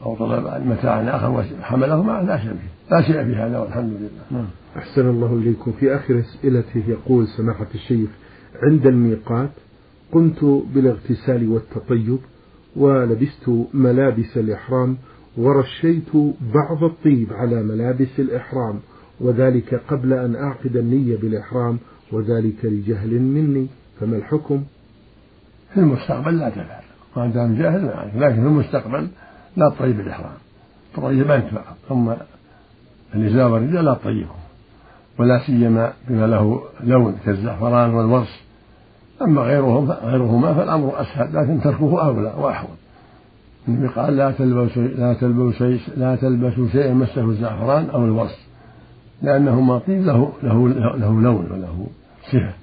أو 0.06 0.16
طلب 0.16 0.68
متاع 0.68 1.16
آخر 1.16 1.32
وحمله 1.32 2.04
معه 2.04 2.22
لا 2.22 2.38
شيء 2.38 2.56
لا 2.92 3.02
شيء 3.02 3.24
في 3.24 3.36
هذا 3.36 3.60
والحمد 3.60 3.94
لله 3.94 4.40
نعم. 4.40 4.48
أحسن 4.78 5.10
الله 5.10 5.34
إليكم 5.34 5.72
في 5.72 5.96
آخر 5.96 6.20
أسئلته 6.20 6.84
يقول 6.88 7.28
سماحة 7.28 7.68
الشيخ 7.76 8.10
عند 8.64 8.88
الميقات 8.88 9.50
قمت 10.12 10.64
بالاغتسال 10.74 11.50
والتطيب 11.50 12.20
ولبست 12.76 13.50
ملابس 13.74 14.38
الإحرام 14.38 14.98
ورشيت 15.38 16.16
بعض 16.54 16.84
الطيب 16.84 17.34
على 17.34 17.64
ملابس 17.64 18.20
الإحرام 18.20 18.80
وذلك 19.20 19.82
قبل 19.90 20.14
أن 20.14 20.36
أعقد 20.36 20.76
النية 20.76 21.18
بالإحرام 21.18 21.78
وذلك 22.12 22.66
لجهل 22.66 23.22
مني 23.22 23.68
فما 24.00 24.18
الحكم؟ 24.18 24.64
في 25.74 25.80
المستقبل 25.80 26.40
لا 26.40 26.50
تفعل 26.50 26.84
ما 27.18 27.28
دام 27.28 27.56
جاهل 27.56 27.86
ما 27.86 27.92
عليك 27.92 28.16
لكن 28.16 28.42
في 28.42 28.48
المستقبل 28.48 29.08
لا 29.58 29.70
تطيب 29.70 30.00
الإحرام. 30.00 30.32
أنت 30.98 31.54
فقط. 31.54 31.76
ثم 31.90 32.14
النساء 33.16 33.48
والرجال 33.48 33.86
لا 33.86 33.94
تطيبهم. 33.94 34.40
ولا 35.20 35.40
سيما 35.40 35.94
بما 36.08 36.28
له 36.28 36.62
لون 36.84 37.16
كالزعفران 37.26 37.94
والورس. 37.94 38.40
أما 39.22 39.42
غيرهم 39.42 39.92
غيرهما 39.92 40.54
فالأمر 40.54 41.02
أسهل 41.02 41.36
لكن 41.36 41.62
تركه 41.62 42.06
أولى 42.06 42.34
وأحوط. 42.38 42.70
النبي 43.68 43.88
قال 43.88 44.18
لا 44.18 44.32
تلبسوا 44.32 44.84
لا 44.84 45.14
تلبسوا 45.14 45.78
لا 45.98 46.16
تلبسوا 46.16 46.68
شيئا 46.68 46.94
مسه 46.94 47.22
الزعفران 47.22 47.90
أو 47.90 48.06
الورس. 48.06 48.48
لأنهما 49.22 49.80
طيب 49.80 50.06
له 50.06 50.34
له 50.44 50.68
له 50.98 51.22
لون 51.22 51.52
وله 51.52 51.88
صفة. 52.28 52.54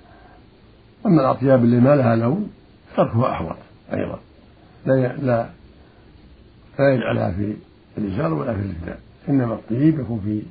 أما 1.07 1.21
الأطياب 1.21 1.65
اللي 1.65 1.81
ما 1.81 1.97
لها 1.97 2.17
لون 2.17 2.49
تركها 2.97 3.31
أحوط 3.31 3.57
أيضا. 3.93 4.21
لا 4.87 5.17
لا 5.17 5.51
لا 6.79 6.95
يجعلها 6.95 7.33
في 7.33 7.57
الإزار 7.99 8.35
ولا 8.35 8.55
في 8.55 8.61
الرداء 8.61 9.01
إنما 9.29 9.55
الطيب 9.55 10.01
يكون 10.01 10.21
في 10.25 10.43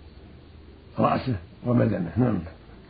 رأسه 1.00 1.36
وبدنه. 1.68 2.12
نعم. 2.18 2.40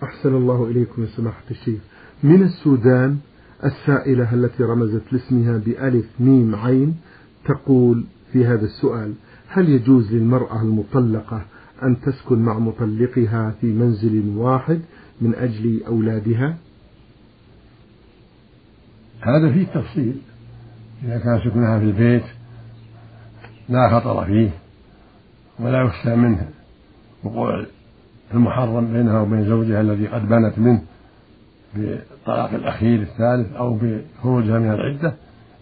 أحسن 0.04 0.36
الله 0.36 0.66
إليكم 0.66 1.02
يا 1.02 1.08
سماحة 1.08 1.44
الشيخ. 1.52 1.80
من 2.24 2.44
السودان 2.44 3.18
السائلة 3.64 4.34
التي 4.34 4.64
رمزت 4.64 5.02
لاسمها 5.12 5.58
بألف 5.58 6.06
ميم 6.20 6.56
عين 6.56 6.96
تقول 7.46 8.04
في 8.34 8.46
هذا 8.46 8.66
السؤال 8.66 9.14
هل 9.48 9.70
يجوز 9.70 10.14
للمرأة 10.14 10.62
المطلقة 10.62 11.46
أن 11.84 12.02
تسكن 12.02 12.40
مع 12.40 12.60
مطلقها 12.60 13.56
في 13.62 13.68
منزل 13.68 14.38
واحد 14.38 14.82
من 15.22 15.36
أجل 15.36 15.84
أولادها؟ 15.88 16.58
هذا 19.26 19.52
فيه 19.52 19.66
تفصيل. 19.66 20.16
إذا 21.04 21.18
كان 21.18 21.40
سكنها 21.40 21.80
في 21.80 21.86
البيت 21.86 22.24
لا 23.70 24.00
خطر 24.00 24.26
فيه 24.26 24.50
ولا 25.60 25.82
يخشى 25.82 26.16
منه. 26.16 26.50
وقوع 27.24 27.66
المحرم 28.34 28.94
بينها 28.94 29.20
وبين 29.22 29.46
زوجها 29.46 29.82
الذي 29.82 30.08
قد 30.08 30.30
بنت 30.30 30.60
منه 30.60 30.82
بالطلاق 31.76 32.54
الأخير 32.54 33.02
الثالث 33.02 33.54
أو 33.56 33.80
بخروجها 33.82 34.60
من 34.60 34.72
العدة 34.72 35.14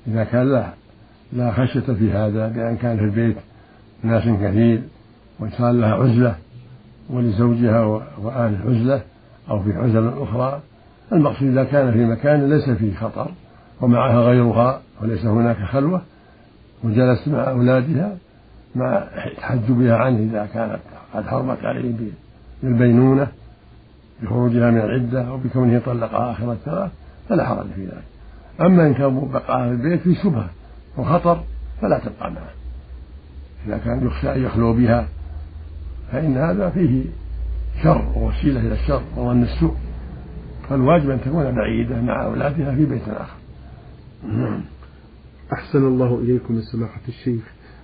إذا 0.08 0.24
كان 0.24 0.51
لا 0.51 0.74
لا 1.34 1.51
خشية 1.51 1.93
في 1.93 2.12
هذا 2.12 2.48
بأن 2.48 2.77
كان 2.77 2.98
في 2.98 3.03
البيت 3.03 3.38
ناس 4.03 4.24
كثير 4.24 4.82
وصار 5.39 5.72
لها 5.72 5.93
عزلة 5.93 6.36
ولزوجها 7.10 7.86
وآله 8.17 8.60
عزلة 8.65 9.01
أو 9.50 9.63
في 9.63 9.74
عزلة 9.74 10.24
أخرى. 10.24 10.62
المقصود 11.12 11.48
إذا 11.48 11.63
كان 11.63 11.91
في 11.91 12.05
مكان 12.05 12.50
ليس 12.50 12.70
فيه 12.70 12.96
خطر. 12.96 13.32
ومعها 13.84 14.20
غيرها 14.20 14.82
وليس 15.02 15.25
هناك 15.25 15.58
خلوة 15.58 16.02
وجلست 16.84 17.28
مع 17.28 17.50
أولادها 17.50 18.18
مع 18.75 19.04
تحجبها 19.38 19.96
عنه 19.98 20.20
إذا 20.20 20.46
كانت 20.54 20.80
قد 21.13 21.28
حرمت 21.28 21.66
عليه 21.66 21.94
بالبينونة 22.63 23.28
بخروجها 24.22 24.72
من 24.72 24.78
العدة 24.78 25.28
أو 25.28 25.38
بكونه 25.38 25.82
طلقها 25.86 26.32
آخر 26.32 26.52
الثلاث 26.52 26.92
فلا 27.30 27.46
حرج 27.46 27.66
في 27.75 27.86
ذلك. 27.86 28.04
أما 28.62 28.88
إن 28.88 28.94
كان 28.94 29.30
بقاءها 29.34 29.68
في 29.68 29.72
البيت 29.72 30.02
في 30.02 30.16
شبهة 30.16 30.50
وخطر 30.98 31.44
فلا 31.82 32.00
تبقى 32.00 32.32
معه. 32.32 32.54
إذا 33.68 33.78
كان 33.78 34.08
يخشى 34.08 34.36
أن 34.36 34.44
يخلو 34.44 34.74
بها 34.74 35.08
فإن 36.12 36.38
هذا 36.38 36.70
فيه 36.70 37.04
شر 37.84 38.06
ووسيلة 38.16 38.60
إلى 38.60 38.74
الشر 38.74 39.02
وظن 39.18 39.44
السوء. 39.44 39.75
فالواجب 40.70 41.10
أن 41.10 41.22
تكون 41.22 41.52
بعيدة 41.52 42.02
مع 42.02 42.25
أولادها 42.25 42.75
في 42.75 42.86
بيت 42.86 43.10
آخر. 43.10 43.43
أحسن 45.53 45.88
الله 45.88 46.20
إليكم 46.20 46.62
سماحة 46.62 47.01
الشيخ. 47.08 47.44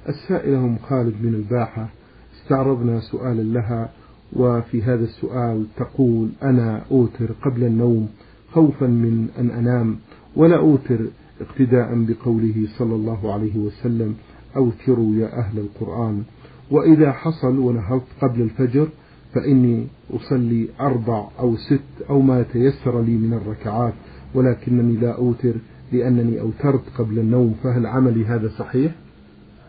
السائلة 0.10 0.58
أم 0.58 0.78
خالد 0.78 1.16
من 1.24 1.34
الباحة. 1.36 1.90
استعرضنا 2.36 3.00
سؤالا 3.00 3.42
لها 3.42 3.90
وفي 4.34 4.84
هذا 4.84 5.04
السؤال 5.04 5.66
تقول 5.78 6.30
أنا 6.44 6.82
أوتر 6.92 7.32
قبل 7.46 7.64
النوم 7.64 8.10
خوفا 8.52 8.86
من 8.88 9.28
أن 9.40 9.50
أنام 9.50 9.98
ولا 10.36 10.58
أوتر 10.58 11.00
اقتداء 11.42 12.06
بقوله 12.06 12.68
صلى 12.78 12.96
الله 12.96 13.34
عليه 13.34 13.58
وسلم 13.58 14.16
أوتروا 14.56 15.16
يا 15.16 15.40
أهل 15.40 15.60
القرآن. 15.60 16.24
وإذا 16.72 17.12
حصل 17.12 17.58
ونهضت 17.60 18.08
قبل 18.22 18.42
الفجر 18.42 18.88
فإني 19.34 19.88
أصلي 20.14 20.68
أربع 20.80 21.28
أو 21.40 21.56
ست 21.56 22.10
أو 22.10 22.22
ما 22.22 22.44
تيسر 22.44 23.02
لي 23.02 23.16
من 23.18 23.34
الركعات 23.34 23.94
ولكنني 24.36 24.98
لا 24.98 25.12
أوتر 25.18 25.54
لأنني 25.92 26.40
أوترت 26.40 26.84
قبل 26.98 27.20
النوم 27.20 27.56
فهل 27.64 27.86
عملي 27.86 28.26
هذا 28.26 28.50
صحيح؟ 28.58 28.92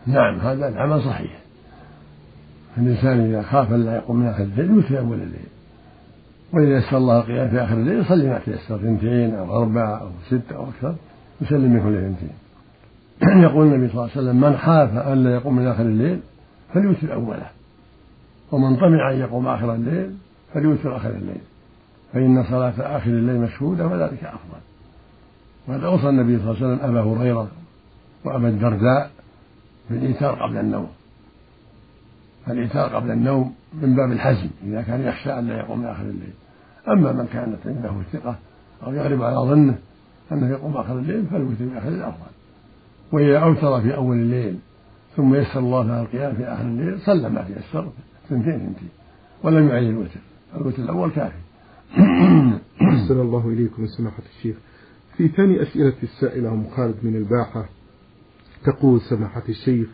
نعم 0.07 0.39
هذا 0.39 0.67
العمل 0.67 1.01
صحيح. 1.01 1.39
الإنسان 2.77 3.19
إذا 3.19 3.41
خاف 3.41 3.73
أن 3.73 3.85
لا 3.85 3.95
يقوم 3.95 4.19
من 4.19 4.27
آخر 4.27 4.43
الليل 4.43 4.71
يوتر 4.71 4.99
أول 4.99 5.17
الليل. 5.17 5.47
وإذا 6.53 6.77
يسر 6.77 6.97
الله 6.97 7.17
القيام 7.19 7.49
في 7.49 7.63
آخر 7.63 7.73
الليل 7.73 7.99
يصلي 7.99 8.29
ما 8.29 8.39
تيسر 8.39 8.75
اثنتين 8.75 9.35
أو 9.35 9.61
أربعة 9.61 9.97
أو 9.97 10.07
ستة 10.27 10.55
أو 10.55 10.63
أكثر 10.63 10.95
يسلم 11.41 11.73
من 11.73 11.83
كل 11.83 11.95
اثنتين. 11.95 12.35
يقول 13.49 13.67
النبي 13.67 13.87
صلى 13.87 13.93
الله 13.93 14.11
عليه 14.15 14.21
وسلم 14.21 14.41
من 14.41 14.57
خاف 14.57 14.97
أن 14.97 15.23
لا 15.23 15.35
يقوم 15.35 15.55
من 15.55 15.67
آخر 15.67 15.83
الليل 15.83 16.19
فليوتر 16.73 17.13
أوله. 17.13 17.49
ومن 18.51 18.75
طمع 18.75 19.11
أن 19.11 19.19
يقوم 19.19 19.47
آخر 19.47 19.75
الليل 19.75 20.11
فليوتر 20.53 20.97
آخر 20.97 21.09
الليل. 21.09 21.41
فإن 22.13 22.43
صلاة 22.43 22.97
آخر 22.97 23.09
الليل 23.09 23.39
مشهودة 23.41 23.87
وذلك 23.87 24.23
أفضل. 24.23 24.61
وقد 25.67 25.83
أوصى 25.83 26.09
النبي 26.09 26.39
صلى 26.39 26.51
الله 26.51 26.63
عليه 26.63 26.75
وسلم 26.75 26.89
أبا 26.89 27.01
هريرة 27.01 27.47
وأبا 28.25 28.49
الدرداء 28.49 29.11
بالإيتار 29.89 30.43
قبل 30.43 30.57
النوم. 30.57 30.87
الإيتار 32.47 32.95
قبل 32.95 33.11
النوم 33.11 33.55
من 33.81 33.95
باب 33.95 34.11
الحزم 34.11 34.49
إذا 34.63 34.81
كان 34.81 35.01
يخشى 35.01 35.39
أن 35.39 35.47
لا 35.47 35.57
يقوم 35.57 35.79
من 35.79 35.85
آخر 35.85 36.01
الليل. 36.01 36.33
أما 36.87 37.11
من 37.11 37.27
كانت 37.33 37.57
عنده 37.65 37.91
ثقة 38.13 38.35
أو 38.83 38.93
يغلب 38.93 39.21
على 39.21 39.35
ظنه 39.35 39.77
أنه 40.31 40.49
يقوم 40.49 40.77
آخر 40.77 40.99
الليل 40.99 41.25
فالوتر 41.25 41.55
في 41.55 41.77
آخر 41.77 41.87
الليل 41.87 42.03
أفضل 42.03 42.31
وإذا 43.11 43.39
أوتر 43.39 43.81
في 43.81 43.95
أول 43.95 44.17
الليل 44.17 44.59
ثم 45.15 45.35
يسر 45.35 45.59
الله 45.59 45.83
له 45.83 46.01
القيام 46.01 46.35
في 46.35 46.43
آخر 46.43 46.61
الليل 46.61 46.99
صلى 46.99 47.29
ما 47.29 47.41
تيسر 47.43 47.91
ثنتين 48.29 48.59
ثنتين 48.59 48.89
ولم 49.43 49.69
يعين 49.69 49.89
الوتر. 49.89 50.19
الوتر 50.55 50.83
الأول 50.83 51.11
كافي. 51.11 51.35
أحسن 52.81 53.19
الله 53.19 53.47
إليكم 53.47 53.87
سماحة 53.87 54.23
الشيخ. 54.37 54.55
في 55.21 55.27
ثاني 55.27 55.61
أسئلة 55.61 55.93
السائلة 56.03 56.53
أم 56.53 56.63
خالد 56.75 56.95
من 57.03 57.15
الباحة 57.15 57.69
تقول 58.63 59.01
سماحة 59.01 59.43
الشيخ 59.49 59.87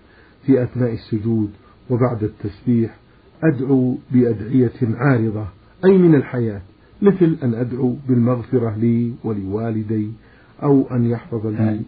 في 0.45 0.63
أثناء 0.63 0.93
السجود 0.93 1.49
وبعد 1.89 2.23
التسبيح 2.23 2.97
أدعو 3.43 3.97
بأدعية 4.11 4.71
عارضة 4.83 5.47
أي 5.85 5.97
من 5.97 6.15
الحياة 6.15 6.61
مثل 7.01 7.37
أن 7.43 7.53
أدعو 7.53 7.95
بالمغفرة 8.07 8.75
لي 8.77 9.13
ولوالدي 9.23 10.11
أو 10.63 10.87
أن 10.91 11.05
يحفظ 11.05 11.47
لي. 11.47 11.81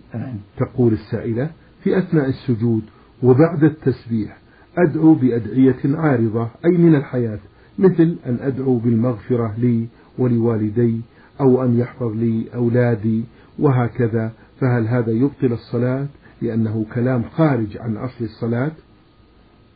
تقول 0.58 0.94
السائلة 0.94 1.52
في 1.84 1.98
أثناء 1.98 2.30
السجود 2.30 2.84
وبعد 3.24 3.64
التسبيح 3.64 4.38
أدعو 4.78 5.14
بأدعية 5.14 5.80
عارضة 5.86 6.50
أي 6.66 6.78
من 6.78 6.96
الحياة 6.96 7.40
مثل 7.80 8.16
أن 8.26 8.38
أدعو 8.42 8.78
بالمغفرة 8.78 9.54
لي 9.58 9.88
ولوالدي 10.18 11.02
أو 11.42 11.64
أن 11.64 11.80
يحفظ 11.80 12.12
لي 12.12 12.46
أولادي 12.56 13.24
وهكذا 13.60 14.32
فهل 14.62 14.88
هذا 14.88 15.12
يبطل 15.12 15.54
الصلاة؟ 15.54 16.06
لأنه 16.42 16.86
كلام 16.94 17.24
خارج 17.38 17.78
عن 17.78 17.98
أصل 17.98 18.26
الصلاة؟ 18.26 18.72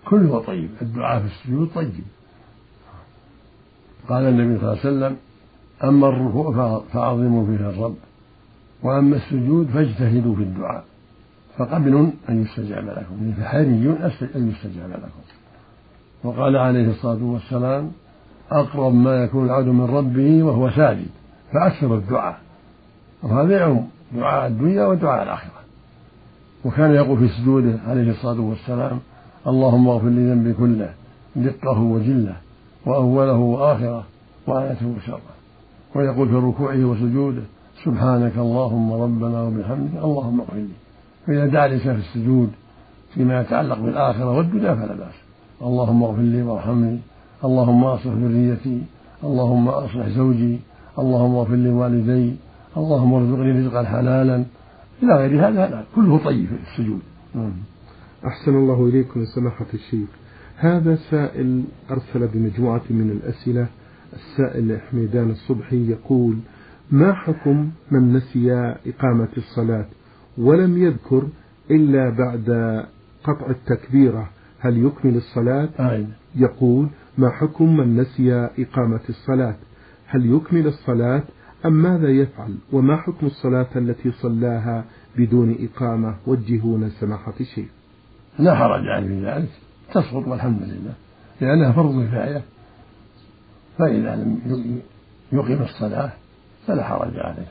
كله 0.05 0.39
طيب 0.39 0.69
الدعاء 0.81 1.19
في 1.19 1.25
السجود 1.25 1.69
طيب. 1.75 2.03
قال 4.09 4.23
النبي 4.23 4.59
صلى 4.59 4.71
الله 4.71 4.79
عليه 4.85 4.97
وسلم 4.97 5.17
أما 5.83 6.07
الركوع 6.07 6.81
فعظموا 6.93 7.45
فيه 7.45 7.69
الرب 7.69 7.95
وأما 8.83 9.15
السجود 9.15 9.67
فاجتهدوا 9.67 10.35
في 10.35 10.41
الدعاء 10.41 10.85
فقبل 11.57 12.11
أن 12.29 12.41
يستجاب 12.41 12.85
لكم 12.85 13.33
فحري 13.37 13.97
أن 14.35 14.49
يستجاب 14.49 14.89
لكم. 14.89 15.23
وقال 16.23 16.55
عليه 16.55 16.89
الصلاة 16.89 17.23
والسلام 17.23 17.91
أقرب 18.51 18.93
ما 18.93 19.23
يكون 19.23 19.45
العبد 19.45 19.67
من 19.67 19.85
ربه 19.85 20.43
وهو 20.43 20.69
ساجد. 20.69 21.22
فأكثر 21.53 21.95
الدعاء. 21.95 22.37
وهذا 23.23 23.57
يعم 23.57 23.81
دعاء 24.11 24.47
الدنيا 24.47 24.85
ودعاء 24.85 25.23
الآخرة. 25.23 25.63
وكان 26.65 26.91
يقول 26.91 27.17
في 27.19 27.27
سجوده 27.27 27.79
عليه 27.87 28.11
الصلاة 28.11 28.41
والسلام 28.41 28.99
اللهم 29.47 29.87
اغفر 29.87 30.07
لي 30.07 30.31
ذنبي 30.31 30.53
كله 30.53 30.93
دقه 31.35 31.79
وجله 31.79 32.35
وأوله 32.85 33.37
وآخره 33.37 34.03
وآيته 34.47 34.87
وشره 34.87 35.19
ويقول 35.95 36.29
في 36.29 36.35
ركوعه 36.35 36.85
وسجوده 36.85 37.41
سبحانك 37.83 38.37
اللهم 38.37 38.93
ربنا 38.93 39.41
وبحمدك 39.41 40.03
اللهم 40.03 40.39
اغفر 40.39 40.55
لي. 40.55 40.67
فإذا 41.27 41.45
دعا 41.45 41.65
الإنسان 41.65 41.95
في 41.95 42.01
السجود 42.01 42.51
فيما 43.13 43.41
يتعلق 43.41 43.79
بالآخرة 43.79 44.37
والدنيا 44.37 44.75
فلا 44.75 44.93
بأس. 44.93 45.17
اللهم 45.61 46.03
اغفر 46.03 46.21
لي 46.21 46.41
وارحمني. 46.41 46.99
اللهم 47.43 47.83
أصلح 47.83 48.13
ذريتي. 48.13 48.81
اللهم 49.23 49.67
أصلح 49.67 50.07
زوجي. 50.07 50.59
اللهم 50.99 51.35
اغفر 51.35 51.55
لي 51.55 51.69
والدي 51.69 52.35
اللهم 52.77 53.13
ارزقني 53.13 53.51
رزقا 53.51 53.83
حلالا 53.83 54.45
إلى 55.03 55.13
غير 55.15 55.47
هذا 55.47 55.69
لا 55.69 55.83
كله 55.95 56.17
طيب 56.17 56.47
في 56.47 56.71
السجود. 56.71 56.99
أحسن 58.25 58.55
الله 58.55 58.87
إليكم 58.89 59.25
سماحة 59.25 59.65
الشيخ. 59.73 60.09
هذا 60.57 60.95
سائل 60.95 61.63
أرسل 61.91 62.27
بمجموعة 62.27 62.81
من 62.89 63.11
الأسئلة. 63.11 63.67
السائل 64.13 64.79
حميدان 64.81 65.29
الصبحي 65.31 65.89
يقول 65.89 66.37
ما 66.91 67.13
حكم 67.13 67.69
من 67.91 68.13
نسي 68.13 68.53
إقامة 68.87 69.29
الصلاة 69.37 69.85
ولم 70.37 70.77
يذكر 70.77 71.23
إلا 71.71 72.09
بعد 72.09 72.47
قطع 73.23 73.49
التكبيرة؟ 73.49 74.29
هل 74.59 74.85
يكمل 74.85 75.15
الصلاة؟ 75.15 75.69
آه. 75.79 76.05
يقول 76.35 76.87
ما 77.17 77.29
حكم 77.29 77.77
من 77.77 77.97
نسي 77.97 78.33
إقامة 78.59 78.99
الصلاة 79.09 79.55
هل 80.13 80.35
يكمل 80.35 80.67
الصلاة 80.67 81.23
أم 81.65 81.73
ماذا 81.73 82.09
يفعل؟ 82.09 82.55
وما 82.71 82.97
حكم 82.97 83.25
الصلاة 83.27 83.67
التي 83.75 84.11
صلاها 84.11 84.85
بدون 85.17 85.55
إقامة؟ 85.59 86.15
وجهونا 86.27 86.89
سماحة 86.89 87.33
الشيخ. 87.39 87.67
لا 88.39 88.55
حرج 88.55 88.87
عليه 88.87 89.07
في 89.07 89.25
ذلك. 89.25 89.49
تسقط 89.93 90.27
والحمد 90.27 90.61
لله. 90.61 90.93
لأنها 91.41 91.71
فرض 91.71 92.05
كفاية. 92.05 92.41
فإذا 93.77 94.15
لم 94.15 94.81
يقيم 95.31 95.61
الصلاة 95.61 96.11
فلا 96.67 96.83
حرج 96.83 97.19
عليه. 97.19 97.47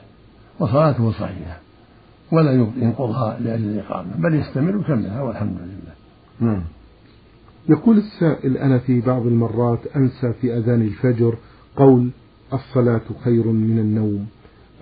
وصلاته 0.59 1.11
صحيحة. 1.11 1.59
ولا 2.31 2.51
ينقضها 2.51 3.39
لأجل 3.39 3.69
الإقامة. 3.69 4.15
بل 4.17 4.35
يستمر 4.35 4.77
ويكملها 4.77 5.21
والحمد 5.21 5.57
لله. 5.57 5.93
نعم. 6.51 6.63
يقول 7.69 7.97
السائل 7.97 8.57
أنا 8.57 8.79
في 8.79 9.01
بعض 9.01 9.27
المرات 9.27 9.79
أنسى 9.95 10.33
في 10.33 10.57
أذان 10.57 10.81
الفجر 10.81 11.37
قول 11.75 12.11
الصلاة 12.53 13.01
خير 13.23 13.47
من 13.47 13.79
النوم. 13.79 14.27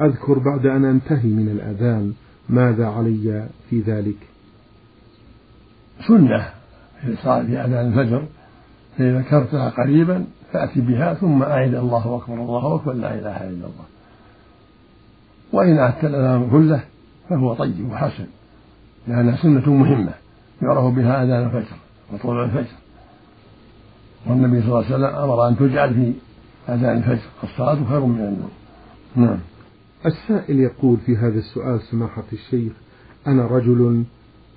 أذكر 0.01 0.39
بعد 0.39 0.65
أن 0.65 0.86
أنتهي 0.86 1.29
من 1.29 1.49
الأذان 1.49 2.13
ماذا 2.49 2.88
علي 2.88 3.47
في 3.69 3.81
ذلك؟ 3.81 4.17
سنة. 6.07 6.49
في 7.01 7.15
صلاة 7.15 7.41
أذان 7.41 7.88
الفجر 7.88 8.25
فإذا 8.97 9.19
ذكرتها 9.19 9.69
قريبا 9.69 10.25
فأتي 10.53 10.81
بها 10.81 11.13
ثم 11.13 11.43
أعد 11.43 11.75
الله 11.75 12.15
أكبر 12.17 12.34
الله 12.34 12.75
أكبر 12.75 12.93
لا 12.93 13.13
إله 13.13 13.38
إلا 13.38 13.65
الله. 13.65 13.86
وإن 15.53 15.77
أعدت 15.77 16.03
الأذان 16.03 16.49
كله 16.49 16.84
فهو 17.29 17.53
طيب 17.53 17.91
وحسن 17.91 18.25
لأنها 19.07 19.38
سنة 19.41 19.73
مهمة. 19.73 20.13
يعرف 20.62 20.93
بها 20.93 21.23
أذان 21.23 21.45
الفجر 21.45 21.75
وطلوع 22.13 22.45
الفجر. 22.45 22.75
والنبي 24.27 24.62
صلى 24.62 24.69
الله 24.69 24.86
عليه 24.86 24.95
وسلم 24.95 25.15
أمر 25.23 25.47
أن 25.47 25.57
تجعل 25.57 25.93
في 25.93 26.13
أذان 26.71 26.97
الفجر. 26.97 27.29
الصلاة 27.43 27.86
خير 27.89 28.05
من 28.05 28.19
النوم. 28.19 28.49
نعم. 29.15 29.39
السائل 30.05 30.60
يقول 30.60 30.97
في 31.05 31.17
هذا 31.17 31.39
السؤال 31.39 31.81
سماحة 31.81 32.23
الشيخ 32.34 32.71
أنا 33.27 33.47
رجل 33.47 34.03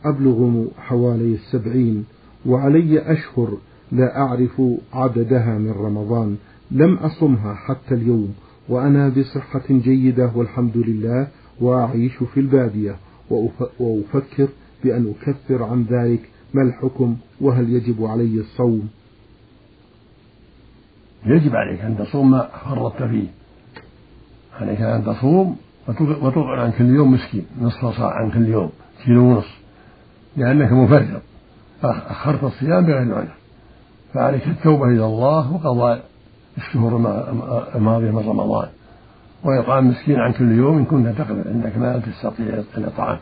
أبلغ 0.05 0.65
حوالي 0.79 1.35
السبعين 1.35 2.05
وعلي 2.47 3.13
أشهر 3.13 3.59
لا 3.93 4.19
أعرف 4.19 4.63
عددها 4.93 5.59
من 5.59 5.71
رمضان. 5.71 6.37
لم 6.71 6.95
أصمها 6.95 7.55
حتى 7.55 7.95
اليوم 7.95 8.35
وأنا 8.69 9.09
بصحة 9.09 9.65
جيدة 9.71 10.31
والحمد 10.35 10.77
لله 10.77 11.29
وأعيش 11.61 12.17
في 12.17 12.41
البادية. 12.41 12.97
وأفكر 13.81 14.49
بأن 14.85 15.15
أكفر 15.23 15.63
عن 15.63 15.87
ذلك 15.91 16.21
ما 16.55 16.63
الحكم؟ 16.63 17.17
وهل 17.41 17.71
يجب 17.71 18.05
علي 18.05 18.41
الصوم؟ 18.41 18.89
يجب 21.27 21.57
عليك 21.57 21.81
أن 21.81 21.99
تصوم 21.99 22.31
ما 22.31 22.49
فرطت 22.65 23.03
فيه. 23.03 23.27
عليك 24.61 24.81
أن 24.81 25.05
تصوم 25.05 25.57
وتطعم 25.89 26.61
عن 26.61 26.73
كل 26.73 26.85
يوم 26.85 27.13
مسكين 27.13 27.47
نصف 27.61 27.87
صاع 27.87 28.11
عن 28.11 28.31
كل 28.31 28.49
يوم 28.49 28.71
كيلو 29.05 29.25
ونصف. 29.25 29.59
لأنك 30.37 30.73
مفرط 30.73 31.23
أخرت 31.85 32.45
الصيام 32.45 32.87
بغير 32.87 33.15
عذر. 33.15 33.35
فعليك 34.15 34.47
التوبة 34.49 34.85
إلى 34.85 35.05
الله 35.05 35.53
وقضاء 35.53 36.05
الشهور 36.57 36.97
الماضية 37.75 38.11
من 38.11 38.29
رمضان. 38.29 38.69
وإطعام 39.45 39.89
مسكين 39.89 40.21
عن 40.21 40.33
كل 40.33 40.53
يوم 40.53 40.79
إن 40.79 40.85
كنت 40.85 41.19
تقدر 41.19 41.49
عندك 41.49 41.79
ما 41.79 41.99
تستطيع 41.99 42.63
الإطعام 42.79 43.19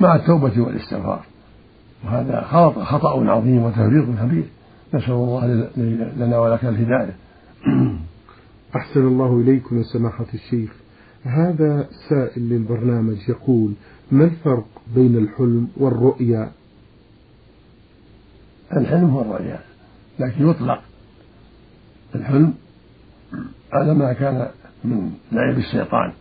مع 0.00 0.16
التوبة 0.16 0.60
والإستغفار. 0.60 1.20
وهذا 2.04 2.40
خطأ 2.84 3.30
عظيم 3.30 3.62
وتفريط 3.62 4.04
كبير. 4.20 4.44
نسأل 4.94 5.12
الله 5.12 5.46
لنا 6.16 6.38
ولك 6.38 6.64
الهداية. 6.64 7.16
أحسن 8.76 9.06
الله 9.06 9.40
إليكم 9.40 9.78
يا 9.78 9.82
سماحة 9.82 10.26
الشيخ. 10.34 10.70
هذا 11.22 11.88
سائل 12.08 12.42
للبرنامج 12.42 13.28
يقول 13.28 13.72
ما 14.10 14.24
الفرق 14.24 14.66
بين 14.94 15.16
الحلم 15.16 15.68
والرؤيا؟ 15.76 16.52
الحلم 18.76 19.10
هو 19.10 19.20
الرؤيا 19.20 19.60
لكن 20.18 20.50
يطلق. 20.50 20.80
الحلم 22.14 22.54
على 23.72 23.94
ما 23.94 24.12
كان 24.12 24.48
من 24.84 25.10
لعب 25.32 25.58
الشيطان 25.58 26.12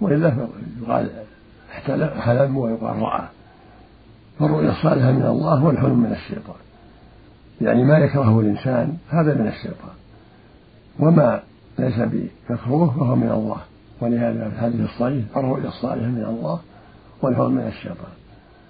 وإلا 0.00 0.48
يقال 0.82 1.10
حلم 2.20 2.56
ويقال 2.56 3.02
رأى. 3.02 3.28
فالرؤيا 4.38 4.70
الصالحة 4.70 5.12
من 5.12 5.26
الله 5.26 5.64
والحلم 5.64 6.00
من 6.00 6.12
الشيطان. 6.12 6.71
يعني 7.62 7.84
ما 7.84 7.98
يكرهه 7.98 8.40
الإنسان 8.40 8.96
هذا 9.10 9.34
من 9.34 9.48
الشيطان. 9.48 9.94
وما 10.98 11.42
ليس 11.78 11.94
بمكروه 11.98 12.90
فهو 12.90 13.16
من 13.16 13.30
الله. 13.30 13.60
ولهذا 14.00 14.48
في 14.48 14.54
الحديث 14.54 14.80
الصحيح 14.80 15.24
الرؤيا 15.36 15.68
الصالحة 15.68 16.06
من 16.06 16.24
الله 16.24 16.60
والحلم 17.22 17.52
من 17.52 17.66
الشيطان. 17.66 18.12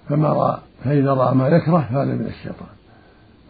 فما 0.09 0.29
رأى 0.29 0.57
فإذا 0.83 1.13
رأى 1.13 1.35
ما 1.35 1.47
يكره 1.47 1.87
فهذا 1.91 2.15
من 2.15 2.25
الشيطان. 2.25 2.67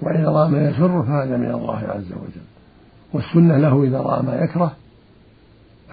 وإذا 0.02 0.30
رأى 0.30 0.50
ما 0.50 0.70
يسر 0.70 1.04
فهذا 1.04 1.38
من 1.38 1.52
الله 1.52 1.78
عز 1.78 2.12
وجل. 2.12 2.46
والسنة 3.14 3.58
له 3.58 3.84
إذا 3.84 4.00
رأى 4.00 4.24
ما 4.24 4.36
يكره 4.36 4.72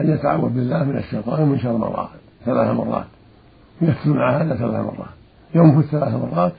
أن 0.00 0.10
يتعوذ 0.10 0.50
بالله 0.50 0.84
من 0.84 0.96
الشيطان 0.96 1.42
ومن 1.42 1.58
شر 1.58 1.76
ما 1.76 1.86
رأى 1.86 2.08
ثلاث 2.44 2.76
مرات. 2.76 3.06
يكتب 3.82 4.10
مع 4.10 4.42
هذا 4.42 4.54
ثلاث 4.54 4.84
مرات. 4.84 5.14
ينفث 5.54 5.90
ثلاث 5.90 6.14
مرات. 6.14 6.52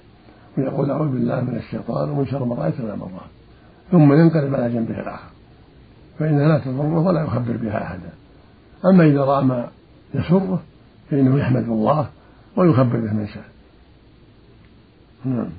ويقول 0.57 0.91
أعوذ 0.91 1.07
بالله 1.07 1.41
من 1.41 1.55
الشيطان 1.55 2.09
ومن 2.09 2.25
شر 2.25 2.45
ما 2.45 2.55
رأيت 2.55 2.75
ثلاث 2.75 2.97
مرات 2.97 3.31
ثم 3.91 4.13
ينقلب 4.13 4.55
على 4.55 4.73
جنبه 4.73 4.99
الآخر. 4.99 5.29
فإنها 6.19 6.47
لا 6.47 6.59
تضره 6.59 6.99
ولا 6.99 7.21
يخبر 7.21 7.57
بها 7.57 7.83
أحدا. 7.83 8.09
أما 8.85 9.05
إذا 9.05 9.21
رأى 9.21 9.45
ما 9.45 9.67
يسره 10.13 10.61
فإنه 11.09 11.39
يحمد 11.39 11.63
الله 11.63 12.09
ويخبر 12.57 12.99
به 12.99 13.13
من 13.13 13.27
شاء. 13.27 13.45
نعم. 15.25 15.49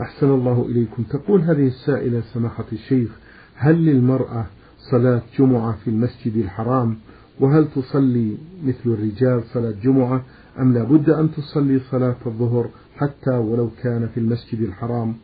أحسن 0.00 0.30
الله 0.30 0.66
إليكم. 0.68 1.02
تقول 1.02 1.40
هذه 1.40 1.66
السائلة 1.66 2.20
سماحة 2.20 2.64
الشيخ 2.72 3.10
هل 3.56 3.84
للمرأة 3.84 4.46
صلاة 4.90 5.22
جمعة 5.38 5.72
في 5.84 5.90
المسجد 5.90 6.36
الحرام؟ 6.36 6.96
وهل 7.40 7.68
تصلي 7.76 8.36
مثل 8.64 8.86
الرجال 8.86 9.42
صلاة 9.54 9.74
جمعة؟ 9.82 10.22
أم 10.60 10.74
لا 10.74 10.82
بد 10.82 11.10
أن 11.10 11.30
تصلي 11.32 11.80
صلاة 11.90 12.16
الظهر 12.26 12.68
حتى 13.02 13.30
ولو 13.30 13.70
كان 13.82 14.08
في 14.14 14.20
المسجد 14.20 14.60
الحرام. 14.60 15.14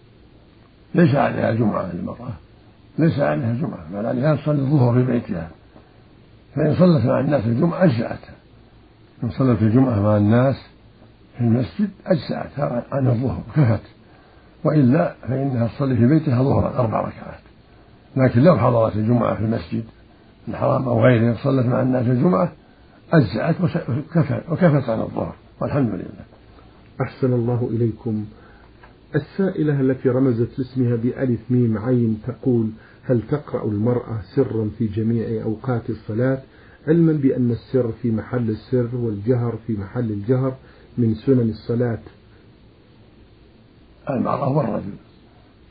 ليس 0.94 1.14
عليها 1.14 1.52
جمعة 1.52 1.92
للمرأة 1.92 2.32
ليس 2.98 3.18
عليها 3.18 3.54
جمعة 3.54 3.92
بل 3.92 4.06
عليها 4.06 4.36
تصلي 4.36 4.58
الظهر 4.62 4.94
في 4.94 5.12
بيتها. 5.12 5.50
فإن 6.54 6.74
صلت 6.74 7.04
مع 7.04 7.20
الناس 7.20 7.44
الجمعة 7.46 7.84
أجزأتها. 7.84 8.34
إن 9.24 9.30
صلت 9.30 9.62
الجمعة 9.62 10.02
مع 10.02 10.16
الناس 10.16 10.56
في 11.38 11.40
المسجد 11.40 11.90
أجزأتها 12.06 12.84
عن 12.92 13.06
الظهر 13.06 13.42
كفت. 13.56 13.82
وإلا 14.64 15.14
فإنها 15.28 15.68
تصلي 15.68 15.96
في 15.96 16.06
بيتها 16.06 16.42
ظهرا 16.42 16.78
أربع 16.78 17.00
ركعات. 17.00 17.40
لكن 18.16 18.40
لو 18.40 18.58
حضرت 18.58 18.96
الجمعة 18.96 19.34
في 19.34 19.40
المسجد 19.40 19.84
الحرام 20.48 20.88
أو 20.88 21.04
غيره 21.04 21.36
صلت 21.44 21.66
مع 21.66 21.82
الناس 21.82 22.06
الجمعة 22.06 22.52
أجزأت 23.12 23.60
وكفت, 23.60 24.50
وكفت 24.50 24.88
عن 24.88 25.00
الظهر 25.00 25.34
والحمد 25.60 25.90
لله. 25.90 26.37
أحسن 27.00 27.32
الله 27.32 27.68
إليكم. 27.72 28.24
السائلة 29.14 29.80
التي 29.80 30.08
رمزت 30.08 30.58
لاسمها 30.58 30.96
بألف 30.96 31.40
ميم 31.50 31.78
عين 31.78 32.22
تقول 32.26 32.70
هل 33.02 33.22
تقرأ 33.30 33.64
المرأة 33.64 34.20
سرا 34.34 34.70
في 34.78 34.86
جميع 34.86 35.42
أوقات 35.42 35.90
الصلاة؟ 35.90 36.42
علما 36.88 37.12
بأن 37.12 37.50
السر 37.50 37.92
في 38.02 38.10
محل 38.10 38.50
السر 38.50 38.88
والجهر 38.92 39.58
في 39.66 39.72
محل 39.72 40.10
الجهر 40.10 40.56
من 40.98 41.14
سنن 41.14 41.50
الصلاة. 41.50 41.98
المرأة 44.10 44.48
والرجل 44.48 44.92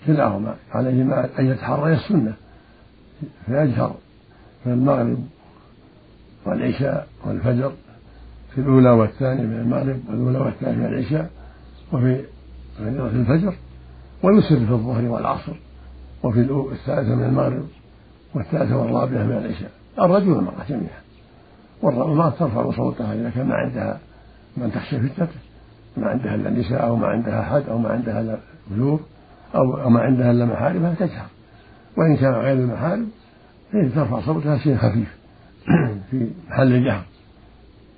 كلاهما 0.05 0.55
عليهما 0.71 1.39
أن 1.39 1.45
يتحريا 1.45 1.95
السنة 1.95 2.33
فيجهر 3.45 3.95
في 4.63 4.69
المغرب 4.69 5.27
والعشاء 6.45 7.07
والفجر. 7.25 7.73
في 8.57 8.63
الأولى 8.63 8.89
والثانية 8.89 9.43
من 9.43 9.59
المغرب 9.59 9.99
والأولى 10.09 10.39
والثانية 10.39 10.77
من 10.77 10.85
العشاء 10.85 11.29
وفي 11.93 12.21
فريضة 12.77 13.07
الفجر 13.07 13.53
ويسر 14.23 14.65
في 14.65 14.71
الظهر 14.71 15.05
والعصر 15.05 15.53
وفي 16.23 16.39
الثالثة 16.71 17.15
من 17.15 17.23
المغرب 17.23 17.65
والثالثة 18.33 18.77
والرابعة 18.77 19.23
من 19.23 19.37
العشاء. 19.37 19.71
الرجل 19.99 20.31
والمرأة 20.31 20.63
جميعا. 20.69 21.01
والمرأة 21.81 22.29
ترفع 22.29 22.71
صوتها 22.71 23.13
إذا 23.13 23.29
كان 23.29 23.47
ما 23.47 23.55
عندها 23.55 23.99
من 24.57 24.71
تخشى 24.71 24.99
فتنته 24.99 25.39
ما 25.97 26.07
عندها 26.07 26.35
إلا 26.35 26.49
النساء 26.49 26.87
أو 26.87 26.95
ما 26.95 27.07
عندها 27.07 27.41
أحد 27.41 27.69
أو 27.69 27.77
ما 27.77 27.89
عندها 27.89 28.21
إلا 28.21 28.37
بلوغ 28.71 28.99
أو 29.55 29.89
ما 29.89 29.99
عندها 29.99 30.31
إلا 30.31 30.45
محارمها 30.45 30.93
تجهر. 30.93 31.27
وإن 31.97 32.17
كان 32.17 32.33
غير 32.33 32.57
المحارم 32.57 33.09
ترفع 33.71 34.21
صوتها 34.21 34.57
شيء 34.57 34.77
خفيف 34.77 35.17
في 36.11 36.29
محل 36.49 36.73
الجهر. 36.73 37.03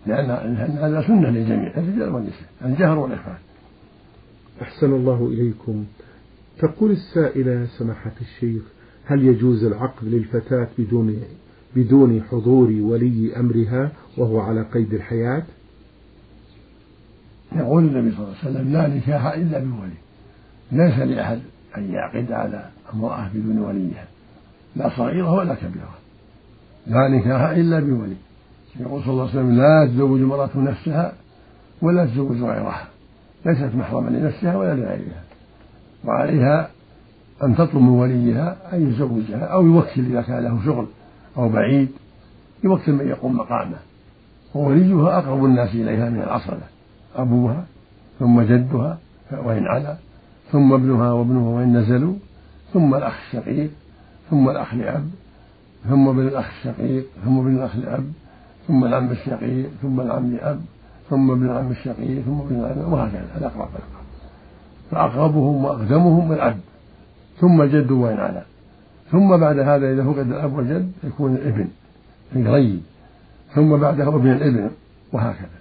لأن 0.08 0.56
هذا 0.56 1.08
سنة 1.08 1.30
للجميع 1.30 1.78
الرجال 1.78 2.10
والنساء 2.10 2.50
الجهر 2.66 3.00
والإخفاء 3.00 3.40
أحسن 4.62 4.94
الله 4.94 5.28
إليكم. 5.28 5.86
تقول 6.60 6.92
السائلة 6.92 7.66
سماحة 7.78 8.12
الشيخ 8.22 8.62
هل 9.06 9.24
يجوز 9.24 9.64
العقد 9.64 10.04
للفتاة 10.08 10.68
بدون 10.78 11.24
بدون 11.76 12.24
حضور 12.24 12.72
ولي 12.82 13.40
أمرها 13.40 13.92
وهو 14.18 14.40
على 14.40 14.62
قيد 14.62 14.94
الحياة؟ 14.94 15.44
يقول 17.56 17.84
النبي 17.84 18.16
صلى 18.16 18.24
الله 18.24 18.36
عليه 18.44 18.50
وسلم 18.50 18.74
لا 18.74 18.88
نكاح 18.88 19.26
إلا 19.26 19.60
بولي. 19.60 20.00
ليس 20.72 21.00
لأحد 21.00 21.40
أن 21.78 21.92
يعقد 21.92 22.32
على 22.32 22.70
امرأة 22.94 23.30
بدون 23.34 23.60
وليها. 23.60 24.08
لا 24.76 24.90
صغيرة 24.90 25.34
ولا 25.34 25.56
كبيرة. 25.56 25.96
لا 26.88 27.08
نكاح 27.08 27.42
إلا 27.50 27.80
بولي. 27.80 28.16
يقول 28.80 29.02
صلى 29.04 29.12
الله 29.12 29.22
عليه 29.22 29.32
وسلم 29.32 29.58
لا 29.58 29.90
تزوج 29.94 30.20
المرأة 30.20 30.50
نفسها 30.56 31.14
ولا 31.82 32.06
تزوج 32.06 32.42
غيرها. 32.42 32.88
ليست 33.46 33.76
محرما 33.76 34.10
لنفسها 34.10 34.58
ولا 34.58 34.74
لغيرها. 34.74 35.24
وعليها 36.06 36.70
أن 37.44 37.56
تطلب 37.56 37.82
من 37.82 37.90
وليها 37.90 38.58
أن 38.74 38.90
يزوجها 38.90 39.46
أو 39.46 39.66
يوكل 39.66 40.06
إذا 40.06 40.22
كان 40.22 40.44
له 40.44 40.66
شغل 40.66 40.88
أو 41.38 41.50
بعيد 41.50 41.90
يوكل 42.64 42.92
من 42.92 43.08
يقوم 43.08 43.38
مقامه. 43.38 43.78
ووليها 44.56 45.18
أقرب 45.18 45.46
الناس 45.46 45.70
إليها 45.70 46.10
من 46.10 46.22
العصبة 46.22 46.62
أبوها 47.16 47.66
ثم 48.20 48.42
جدها 48.42 48.98
وإن 49.32 49.68
علا 49.68 49.96
ثم 50.52 50.74
ابنها 50.74 51.12
وابنها 51.12 51.50
وإن 51.50 51.78
نزلوا 51.78 52.14
ثم 52.74 52.96
الأخ 52.96 53.14
الشقيق 53.28 53.72
ثم 54.30 54.50
الأخ 54.50 54.74
لأب 54.74 55.10
ثم 55.90 56.08
ابن 56.08 56.28
الأخ 56.28 56.46
الشقيق 56.58 57.06
ثم 57.26 57.40
ابن 57.40 57.56
الأخ 57.56 57.76
لأب. 57.76 58.12
ثم 58.70 58.86
العم 58.86 59.12
الشقيق 59.12 59.70
ثم 59.82 60.02
العم 60.02 60.32
لأب 60.32 60.62
ثم 61.10 61.32
ابن 61.32 61.46
العم 61.46 61.72
الشقيق 61.72 62.22
ثم 62.26 62.40
ابن 62.40 62.56
العم 62.56 62.94
وهكذا 62.94 63.28
الأقرب. 63.38 63.70
فالأقرب 64.92 65.12
فأقربهم 65.12 65.66
وأقدمهم 65.66 66.32
الأب 66.32 66.60
ثم 67.40 67.62
الجد 67.62 67.92
وإن 67.92 68.18
علا 68.18 68.44
ثم 69.12 69.38
بعد 69.38 69.60
هذا 69.60 69.94
إذا 69.94 70.04
فقد 70.04 70.28
الأب 70.32 70.54
والجد 70.54 70.92
يكون 71.04 71.36
الابن 71.36 71.68
القريب 72.36 72.82
ثم 73.56 73.78
بعده 73.78 74.08
ابن 74.08 74.32
الابن 74.32 74.70
وهكذا. 75.14 75.60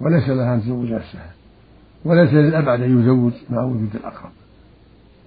وليس 0.00 0.28
لها 0.28 0.54
أن 0.54 0.62
تزوج 0.62 0.92
نفسها 0.92 1.30
وليس 2.04 2.32
للأبعد 2.32 2.80
أن 2.80 3.00
يزوج 3.00 3.32
مع 3.50 3.62
وجود 3.62 3.90
الأقرب. 3.94 4.30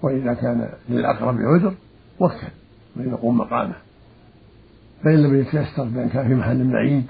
وإذا 0.02 0.34
كان 0.34 0.68
للأقرب 0.88 1.36
عذر 1.40 1.74
وكل. 2.20 2.36
من 2.96 3.08
يقوم 3.08 3.38
مقامه. 3.38 3.74
فإن 5.04 5.22
لم 5.22 5.40
يتيسر 5.40 5.84
بأن 5.84 6.08
كان 6.08 6.28
في 6.28 6.34
محل 6.34 6.72
بعيد 6.72 7.04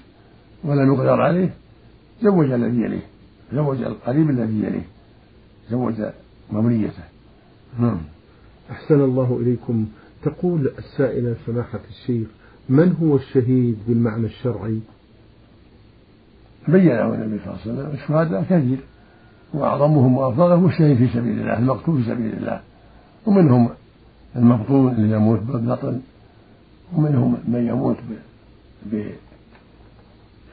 ولم 0.65 0.95
يقدر 0.95 1.21
عليه 1.21 1.51
زوج 2.23 2.51
الذي 2.51 2.83
يليه 2.83 3.07
زوج 3.53 3.83
القريب 3.83 4.31
الذي 4.31 4.59
يليه 4.59 4.87
زوج 5.71 5.95
موليته 6.53 7.03
نعم. 7.79 8.01
أحسن 8.71 9.01
الله 9.01 9.39
إليكم. 9.43 9.87
تقول 10.23 10.71
السائلة 10.79 11.37
سماحة 11.47 11.81
الشيخ 11.91 12.29
من 12.69 12.97
هو 13.03 13.17
الشهيد 13.17 13.79
بالمعنى 13.89 14.27
الشرعي؟ 14.27 14.81
بينه 16.69 17.15
النبي 17.15 17.39
صلى 17.39 17.55
الله 17.55 17.61
عليه 17.63 17.73
وسلم 17.73 17.91
الشهداء 17.95 18.43
كثير 18.43 18.79
وأعظمهم 19.55 20.19
وأفضلهم 20.19 20.67
الشهيد 20.67 20.97
في 20.97 21.09
سبيل 21.09 21.41
الله 21.41 21.59
المقتول 21.59 22.03
في 22.03 22.11
سبيل 22.11 22.33
الله. 22.33 22.61
ومنهم 23.27 23.71
المبطون 24.37 24.95
اللي 24.95 25.17
يموت 25.17 25.41
بالبطن. 25.41 26.01
ومنهم 26.97 27.39
من 27.49 27.67
يموت 27.67 27.97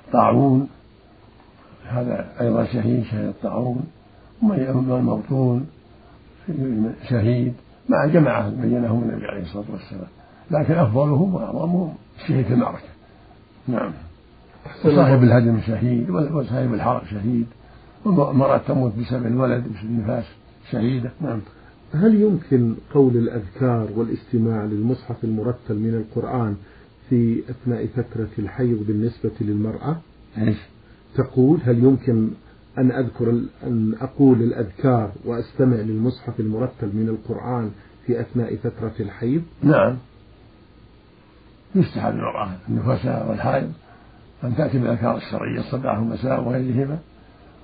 بالطاعون 0.07 0.69
هذا 1.87 2.29
أيضا 2.41 2.65
شهيد 2.65 3.03
شهيد 3.03 3.27
الطاعون. 3.27 3.83
ومن 4.43 4.59
يموت 4.59 4.99
المبطون 4.99 5.67
شهيد. 7.09 7.53
مع 7.89 8.05
جماعة 8.05 8.49
بينهم 8.49 9.03
النبي 9.03 9.25
عليه 9.25 9.41
الصلاة 9.41 9.65
والسلام. 9.71 10.07
لكن 10.51 10.73
أفضلهم 10.73 11.35
وأعظمهم 11.35 11.93
الشهيد 12.19 12.45
في 12.45 12.53
المعركة. 12.53 12.89
نعم. 13.67 13.91
وصاحب 14.85 15.23
الهدم 15.23 15.61
شهيد 15.61 16.09
وصاحب 16.09 16.73
الحرق 16.73 17.05
شهيد. 17.05 17.47
والمرأة 18.05 18.57
تموت 18.57 18.93
بسبب 18.95 19.25
الولد 19.25 19.63
بسبب 19.63 19.83
النفاس 19.83 20.25
شهيدة. 20.71 21.11
نعم. 21.21 21.41
هل 21.93 22.21
يمكن 22.21 22.75
قول 22.93 23.17
الأذكار 23.17 23.89
والاستماع 23.95 24.63
للمصحف 24.63 25.23
المرتل 25.23 25.75
من 25.75 25.93
القرآن 25.95 26.55
في 27.09 27.43
أثناء 27.49 27.87
فترة 27.87 28.29
الحيض 28.39 28.83
بالنسبة 28.87 29.31
للمرأة؟ 29.41 29.97
إيش؟ 30.37 30.57
تقول 31.15 31.59
هل 31.65 31.83
يمكن 31.83 32.29
أن 32.77 32.91
أذكر 32.91 33.29
أن 33.63 33.95
أقول 34.01 34.41
الأذكار 34.41 35.11
وأستمع 35.25 35.75
للمصحف 35.75 36.39
المرتل 36.39 36.87
من 36.93 37.09
القرآن 37.09 37.71
في 38.05 38.21
أثناء 38.21 38.55
فترة 38.55 38.93
الحيض؟ 38.99 39.41
نعم 39.63 39.97
يستحب 41.75 42.13
للمرأة 42.13 42.49
النفساء 42.69 43.29
والحائض 43.29 43.71
أن 44.43 44.55
تأتي 44.55 44.77
بالأذكار 44.77 45.17
الشرعية 45.17 45.59
الصباح 45.59 45.99
والمساء 45.99 46.43
وغيرهما 46.43 46.99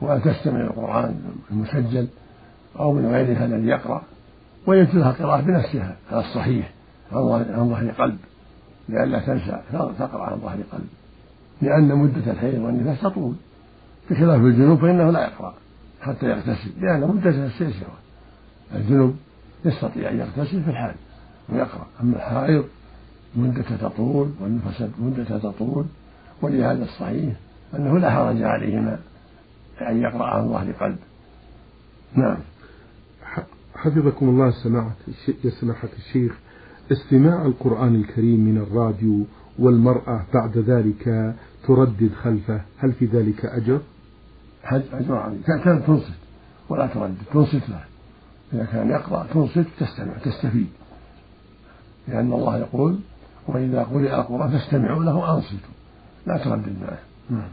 وأن 0.01 0.21
تستمع 0.21 0.61
للقرآن 0.61 1.15
المسجل 1.51 2.07
أو 2.79 2.93
من 2.93 3.05
غيرها 3.05 3.45
الذي 3.45 3.67
يقرأ 3.67 4.01
ويجوز 4.67 4.95
لها 4.95 5.09
القراءة 5.09 5.41
بنفسها. 5.41 5.95
على 6.11 6.19
الصحيح. 6.19 6.71
عن 7.11 7.69
ظهر 7.69 7.89
قلب. 7.89 8.17
لئلا 8.89 9.19
تنسى. 9.19 9.61
تقرأ 9.71 10.23
عن 10.23 10.39
ظهر 10.39 10.57
قلب. 10.71 10.87
لأن 11.61 11.95
مدة 11.95 12.31
الحيض 12.31 12.59
والنفاس 12.59 13.01
تطول. 13.01 13.35
بخلاف 14.09 14.41
الجنوب 14.41 14.79
فإنه 14.79 15.11
لا 15.11 15.21
يقرأ 15.21 15.53
حتى 16.01 16.25
يغتسل. 16.25 16.71
لأن 16.81 17.01
مدته 17.01 17.45
السيسرة 17.45 17.97
الجنوب 18.75 19.15
يستطيع 19.65 20.09
أن 20.09 20.19
يغتسل 20.19 20.63
في 20.63 20.69
الحال 20.69 20.95
ويقرأ. 21.49 21.87
أما 22.01 22.15
الحائض 22.15 22.65
مدة 23.35 23.63
تطول 23.81 24.31
والنفس 24.41 24.83
مدة 24.99 25.37
تطول. 25.39 25.85
ولهذا 26.41 26.83
الصحيح 26.83 27.33
أنه 27.75 27.99
لا 27.99 28.11
حرج 28.11 28.43
عليهما 28.43 28.99
أن 29.81 30.01
يقرأ 30.01 30.25
عن 30.25 30.49
ظهر 30.49 30.71
قلب. 30.71 30.97
نعم. 32.15 32.37
حفظكم 33.77 34.29
الله 34.29 34.51
سماحة 34.51 34.95
يا 35.43 35.49
سماحة 35.49 35.89
الشيخ 35.97 36.37
استماع 36.91 37.45
القرآن 37.45 37.95
الكريم 37.95 38.39
من 38.39 38.57
الراديو 38.57 39.25
والمرأة 39.59 40.25
بعد 40.33 40.57
ذلك 40.57 41.35
تردد 41.67 42.11
خلفه. 42.23 42.61
هل 42.77 42.93
في 42.93 43.05
ذلك 43.05 43.45
أجر؟ 43.45 43.81
أجر 44.63 45.15
عظيم. 45.15 45.41
كان 45.63 45.85
تنصت 45.85 46.13
ولا 46.69 46.87
تردد 46.87 47.17
تنصت 47.33 47.69
له. 47.69 47.83
إذا 48.53 48.65
كان 48.65 48.89
يقرأ 48.89 49.27
تنصت 49.33 49.65
تستمع 49.79 50.17
تستفيد. 50.17 50.67
لأن 52.07 52.33
الله 52.33 52.57
يقول 52.57 52.99
وإذا 53.47 53.83
قرئ 53.83 54.15
القرآن 54.15 54.49
فاستمعوا 54.49 55.03
له 55.03 55.15
وأنصتوا. 55.15 55.75
لا 56.27 56.37
تردد 56.37 56.75
معه. 56.81 56.99
نعم. 57.29 57.49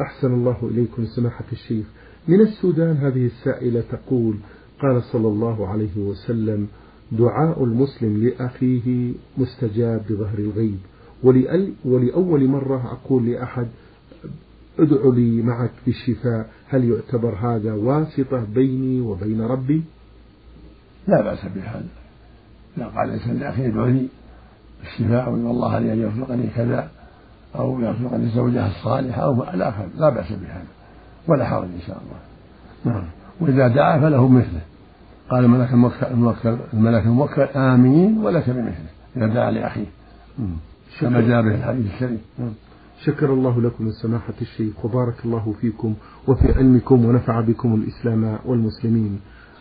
أحسن 0.00 0.34
الله 0.34 0.56
إليكم 0.62 1.06
سماحة 1.06 1.44
الشيخ. 1.52 1.86
من 2.28 2.40
السودان 2.40 2.96
هذه 2.96 3.26
السائلة 3.26 3.80
تقول 3.80 4.36
قال 4.82 5.02
صلى 5.02 5.28
الله 5.28 5.68
عليه 5.68 5.96
وسلم 5.96 6.68
دعاء 7.12 7.64
المسلم 7.64 8.26
لأخيه 8.26 9.12
مستجاب 9.38 10.02
بظهر 10.10 10.38
الغيب. 10.38 10.78
ولأول 11.84 12.48
مرة 12.48 12.92
أقول 12.92 13.30
لأحد 13.30 13.66
ادع 14.78 15.14
لي 15.14 15.42
معك 15.42 15.70
بالشفاء. 15.86 16.50
هل 16.68 16.90
يعتبر 16.90 17.34
هذا 17.34 17.72
واسطة 17.72 18.44
بيني 18.44 19.00
وبين 19.00 19.40
ربي؟ 19.40 19.82
لا 21.08 21.22
بأس 21.22 21.38
بهذا. 21.54 21.88
لا 22.76 22.86
قال 22.86 23.08
الإنسان 23.08 23.38
لأخيه 23.38 23.66
ادعو 23.66 23.86
لي 23.86 24.08
بالشفاء 24.80 25.30
وإن 25.30 25.46
الله 25.46 25.78
لي 25.78 25.92
أن 25.92 25.98
يرزقني 25.98 26.46
كذا 26.56 26.90
أو 27.56 27.80
يرزقني 27.80 28.24
الزوجة 28.24 28.66
الصالحة 28.66 29.22
أو 29.22 29.44
لا 29.44 29.86
لا 29.98 30.10
بأس 30.10 30.32
بهذا. 30.32 30.66
ولا 31.28 31.44
حرج 31.44 31.64
إن 31.64 31.80
شاء 31.86 32.02
الله. 32.02 32.20
نعم. 32.84 33.08
وإذا 33.40 33.68
دعا 33.68 34.00
فله 34.00 34.28
مثله. 34.28 34.60
قال 35.30 35.44
الملك 35.44 35.72
الموكل 35.72 36.56
الملك 36.74 37.06
الموكل 37.06 37.42
آمين 37.42 38.18
ولك 38.18 38.50
بمثله. 38.50 38.90
إذا 39.16 39.26
دعا 39.26 39.50
لأخيه. 39.50 39.86
كما 41.00 41.20
جاء 41.20 41.42
به 41.42 41.54
الحديث 41.54 41.94
الشريف. 41.94 42.20
شكر 43.04 43.32
الله 43.32 43.60
لكم 43.60 43.90
سماحة 43.90 44.34
الشيخ. 44.40 44.84
وبارك 44.84 45.24
الله 45.24 45.54
فيكم 45.60 45.94
وفي 46.28 46.52
علمكم 46.52 47.04
ونفع 47.04 47.40
بكم 47.40 47.74
الإسلام 47.74 48.38
والمسلمين. 48.44 49.20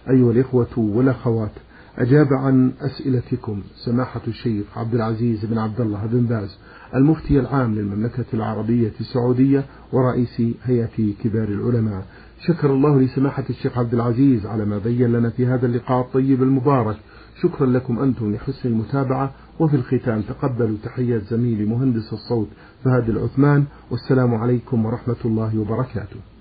أيها 0.09 0.31
الإخوة 0.31 0.77
والأخوات 0.77 1.51
أجاب 1.97 2.27
عن 2.33 2.71
أسئلتكم 2.81 3.61
سماحة 3.75 4.21
الشيخ 4.27 4.65
عبد 4.77 4.95
العزيز 4.95 5.45
بن 5.45 5.57
عبد 5.57 5.81
الله 5.81 6.05
بن 6.05 6.21
باز 6.21 6.57
المفتي 6.95 7.39
العام 7.39 7.75
للمملكة 7.75 8.25
العربية 8.33 8.91
السعودية 8.99 9.65
ورئيس 9.91 10.41
هيئة 10.63 11.13
كبار 11.23 11.47
العلماء. 11.47 12.05
شكر 12.47 12.73
الله 12.73 12.99
لسماحة 12.99 13.43
الشيخ 13.49 13.77
عبد 13.77 13.93
العزيز 13.93 14.45
على 14.45 14.65
ما 14.65 14.77
بين 14.77 15.11
لنا 15.11 15.29
في 15.29 15.45
هذا 15.45 15.65
اللقاء 15.65 16.01
الطيب 16.01 16.43
المبارك. 16.43 16.97
شكرا 17.41 17.65
لكم 17.65 17.99
أنتم 17.99 18.33
لحسن 18.33 18.69
المتابعة 18.69 19.31
وفي 19.59 19.75
الختام 19.75 20.21
تقبلوا 20.21 20.77
تحيات 20.83 21.23
زميلي 21.23 21.65
مهندس 21.65 22.13
الصوت 22.13 22.47
فهد 22.83 23.09
العثمان 23.09 23.65
والسلام 23.91 24.35
عليكم 24.35 24.85
ورحمة 24.85 25.15
الله 25.25 25.59
وبركاته. 25.59 26.32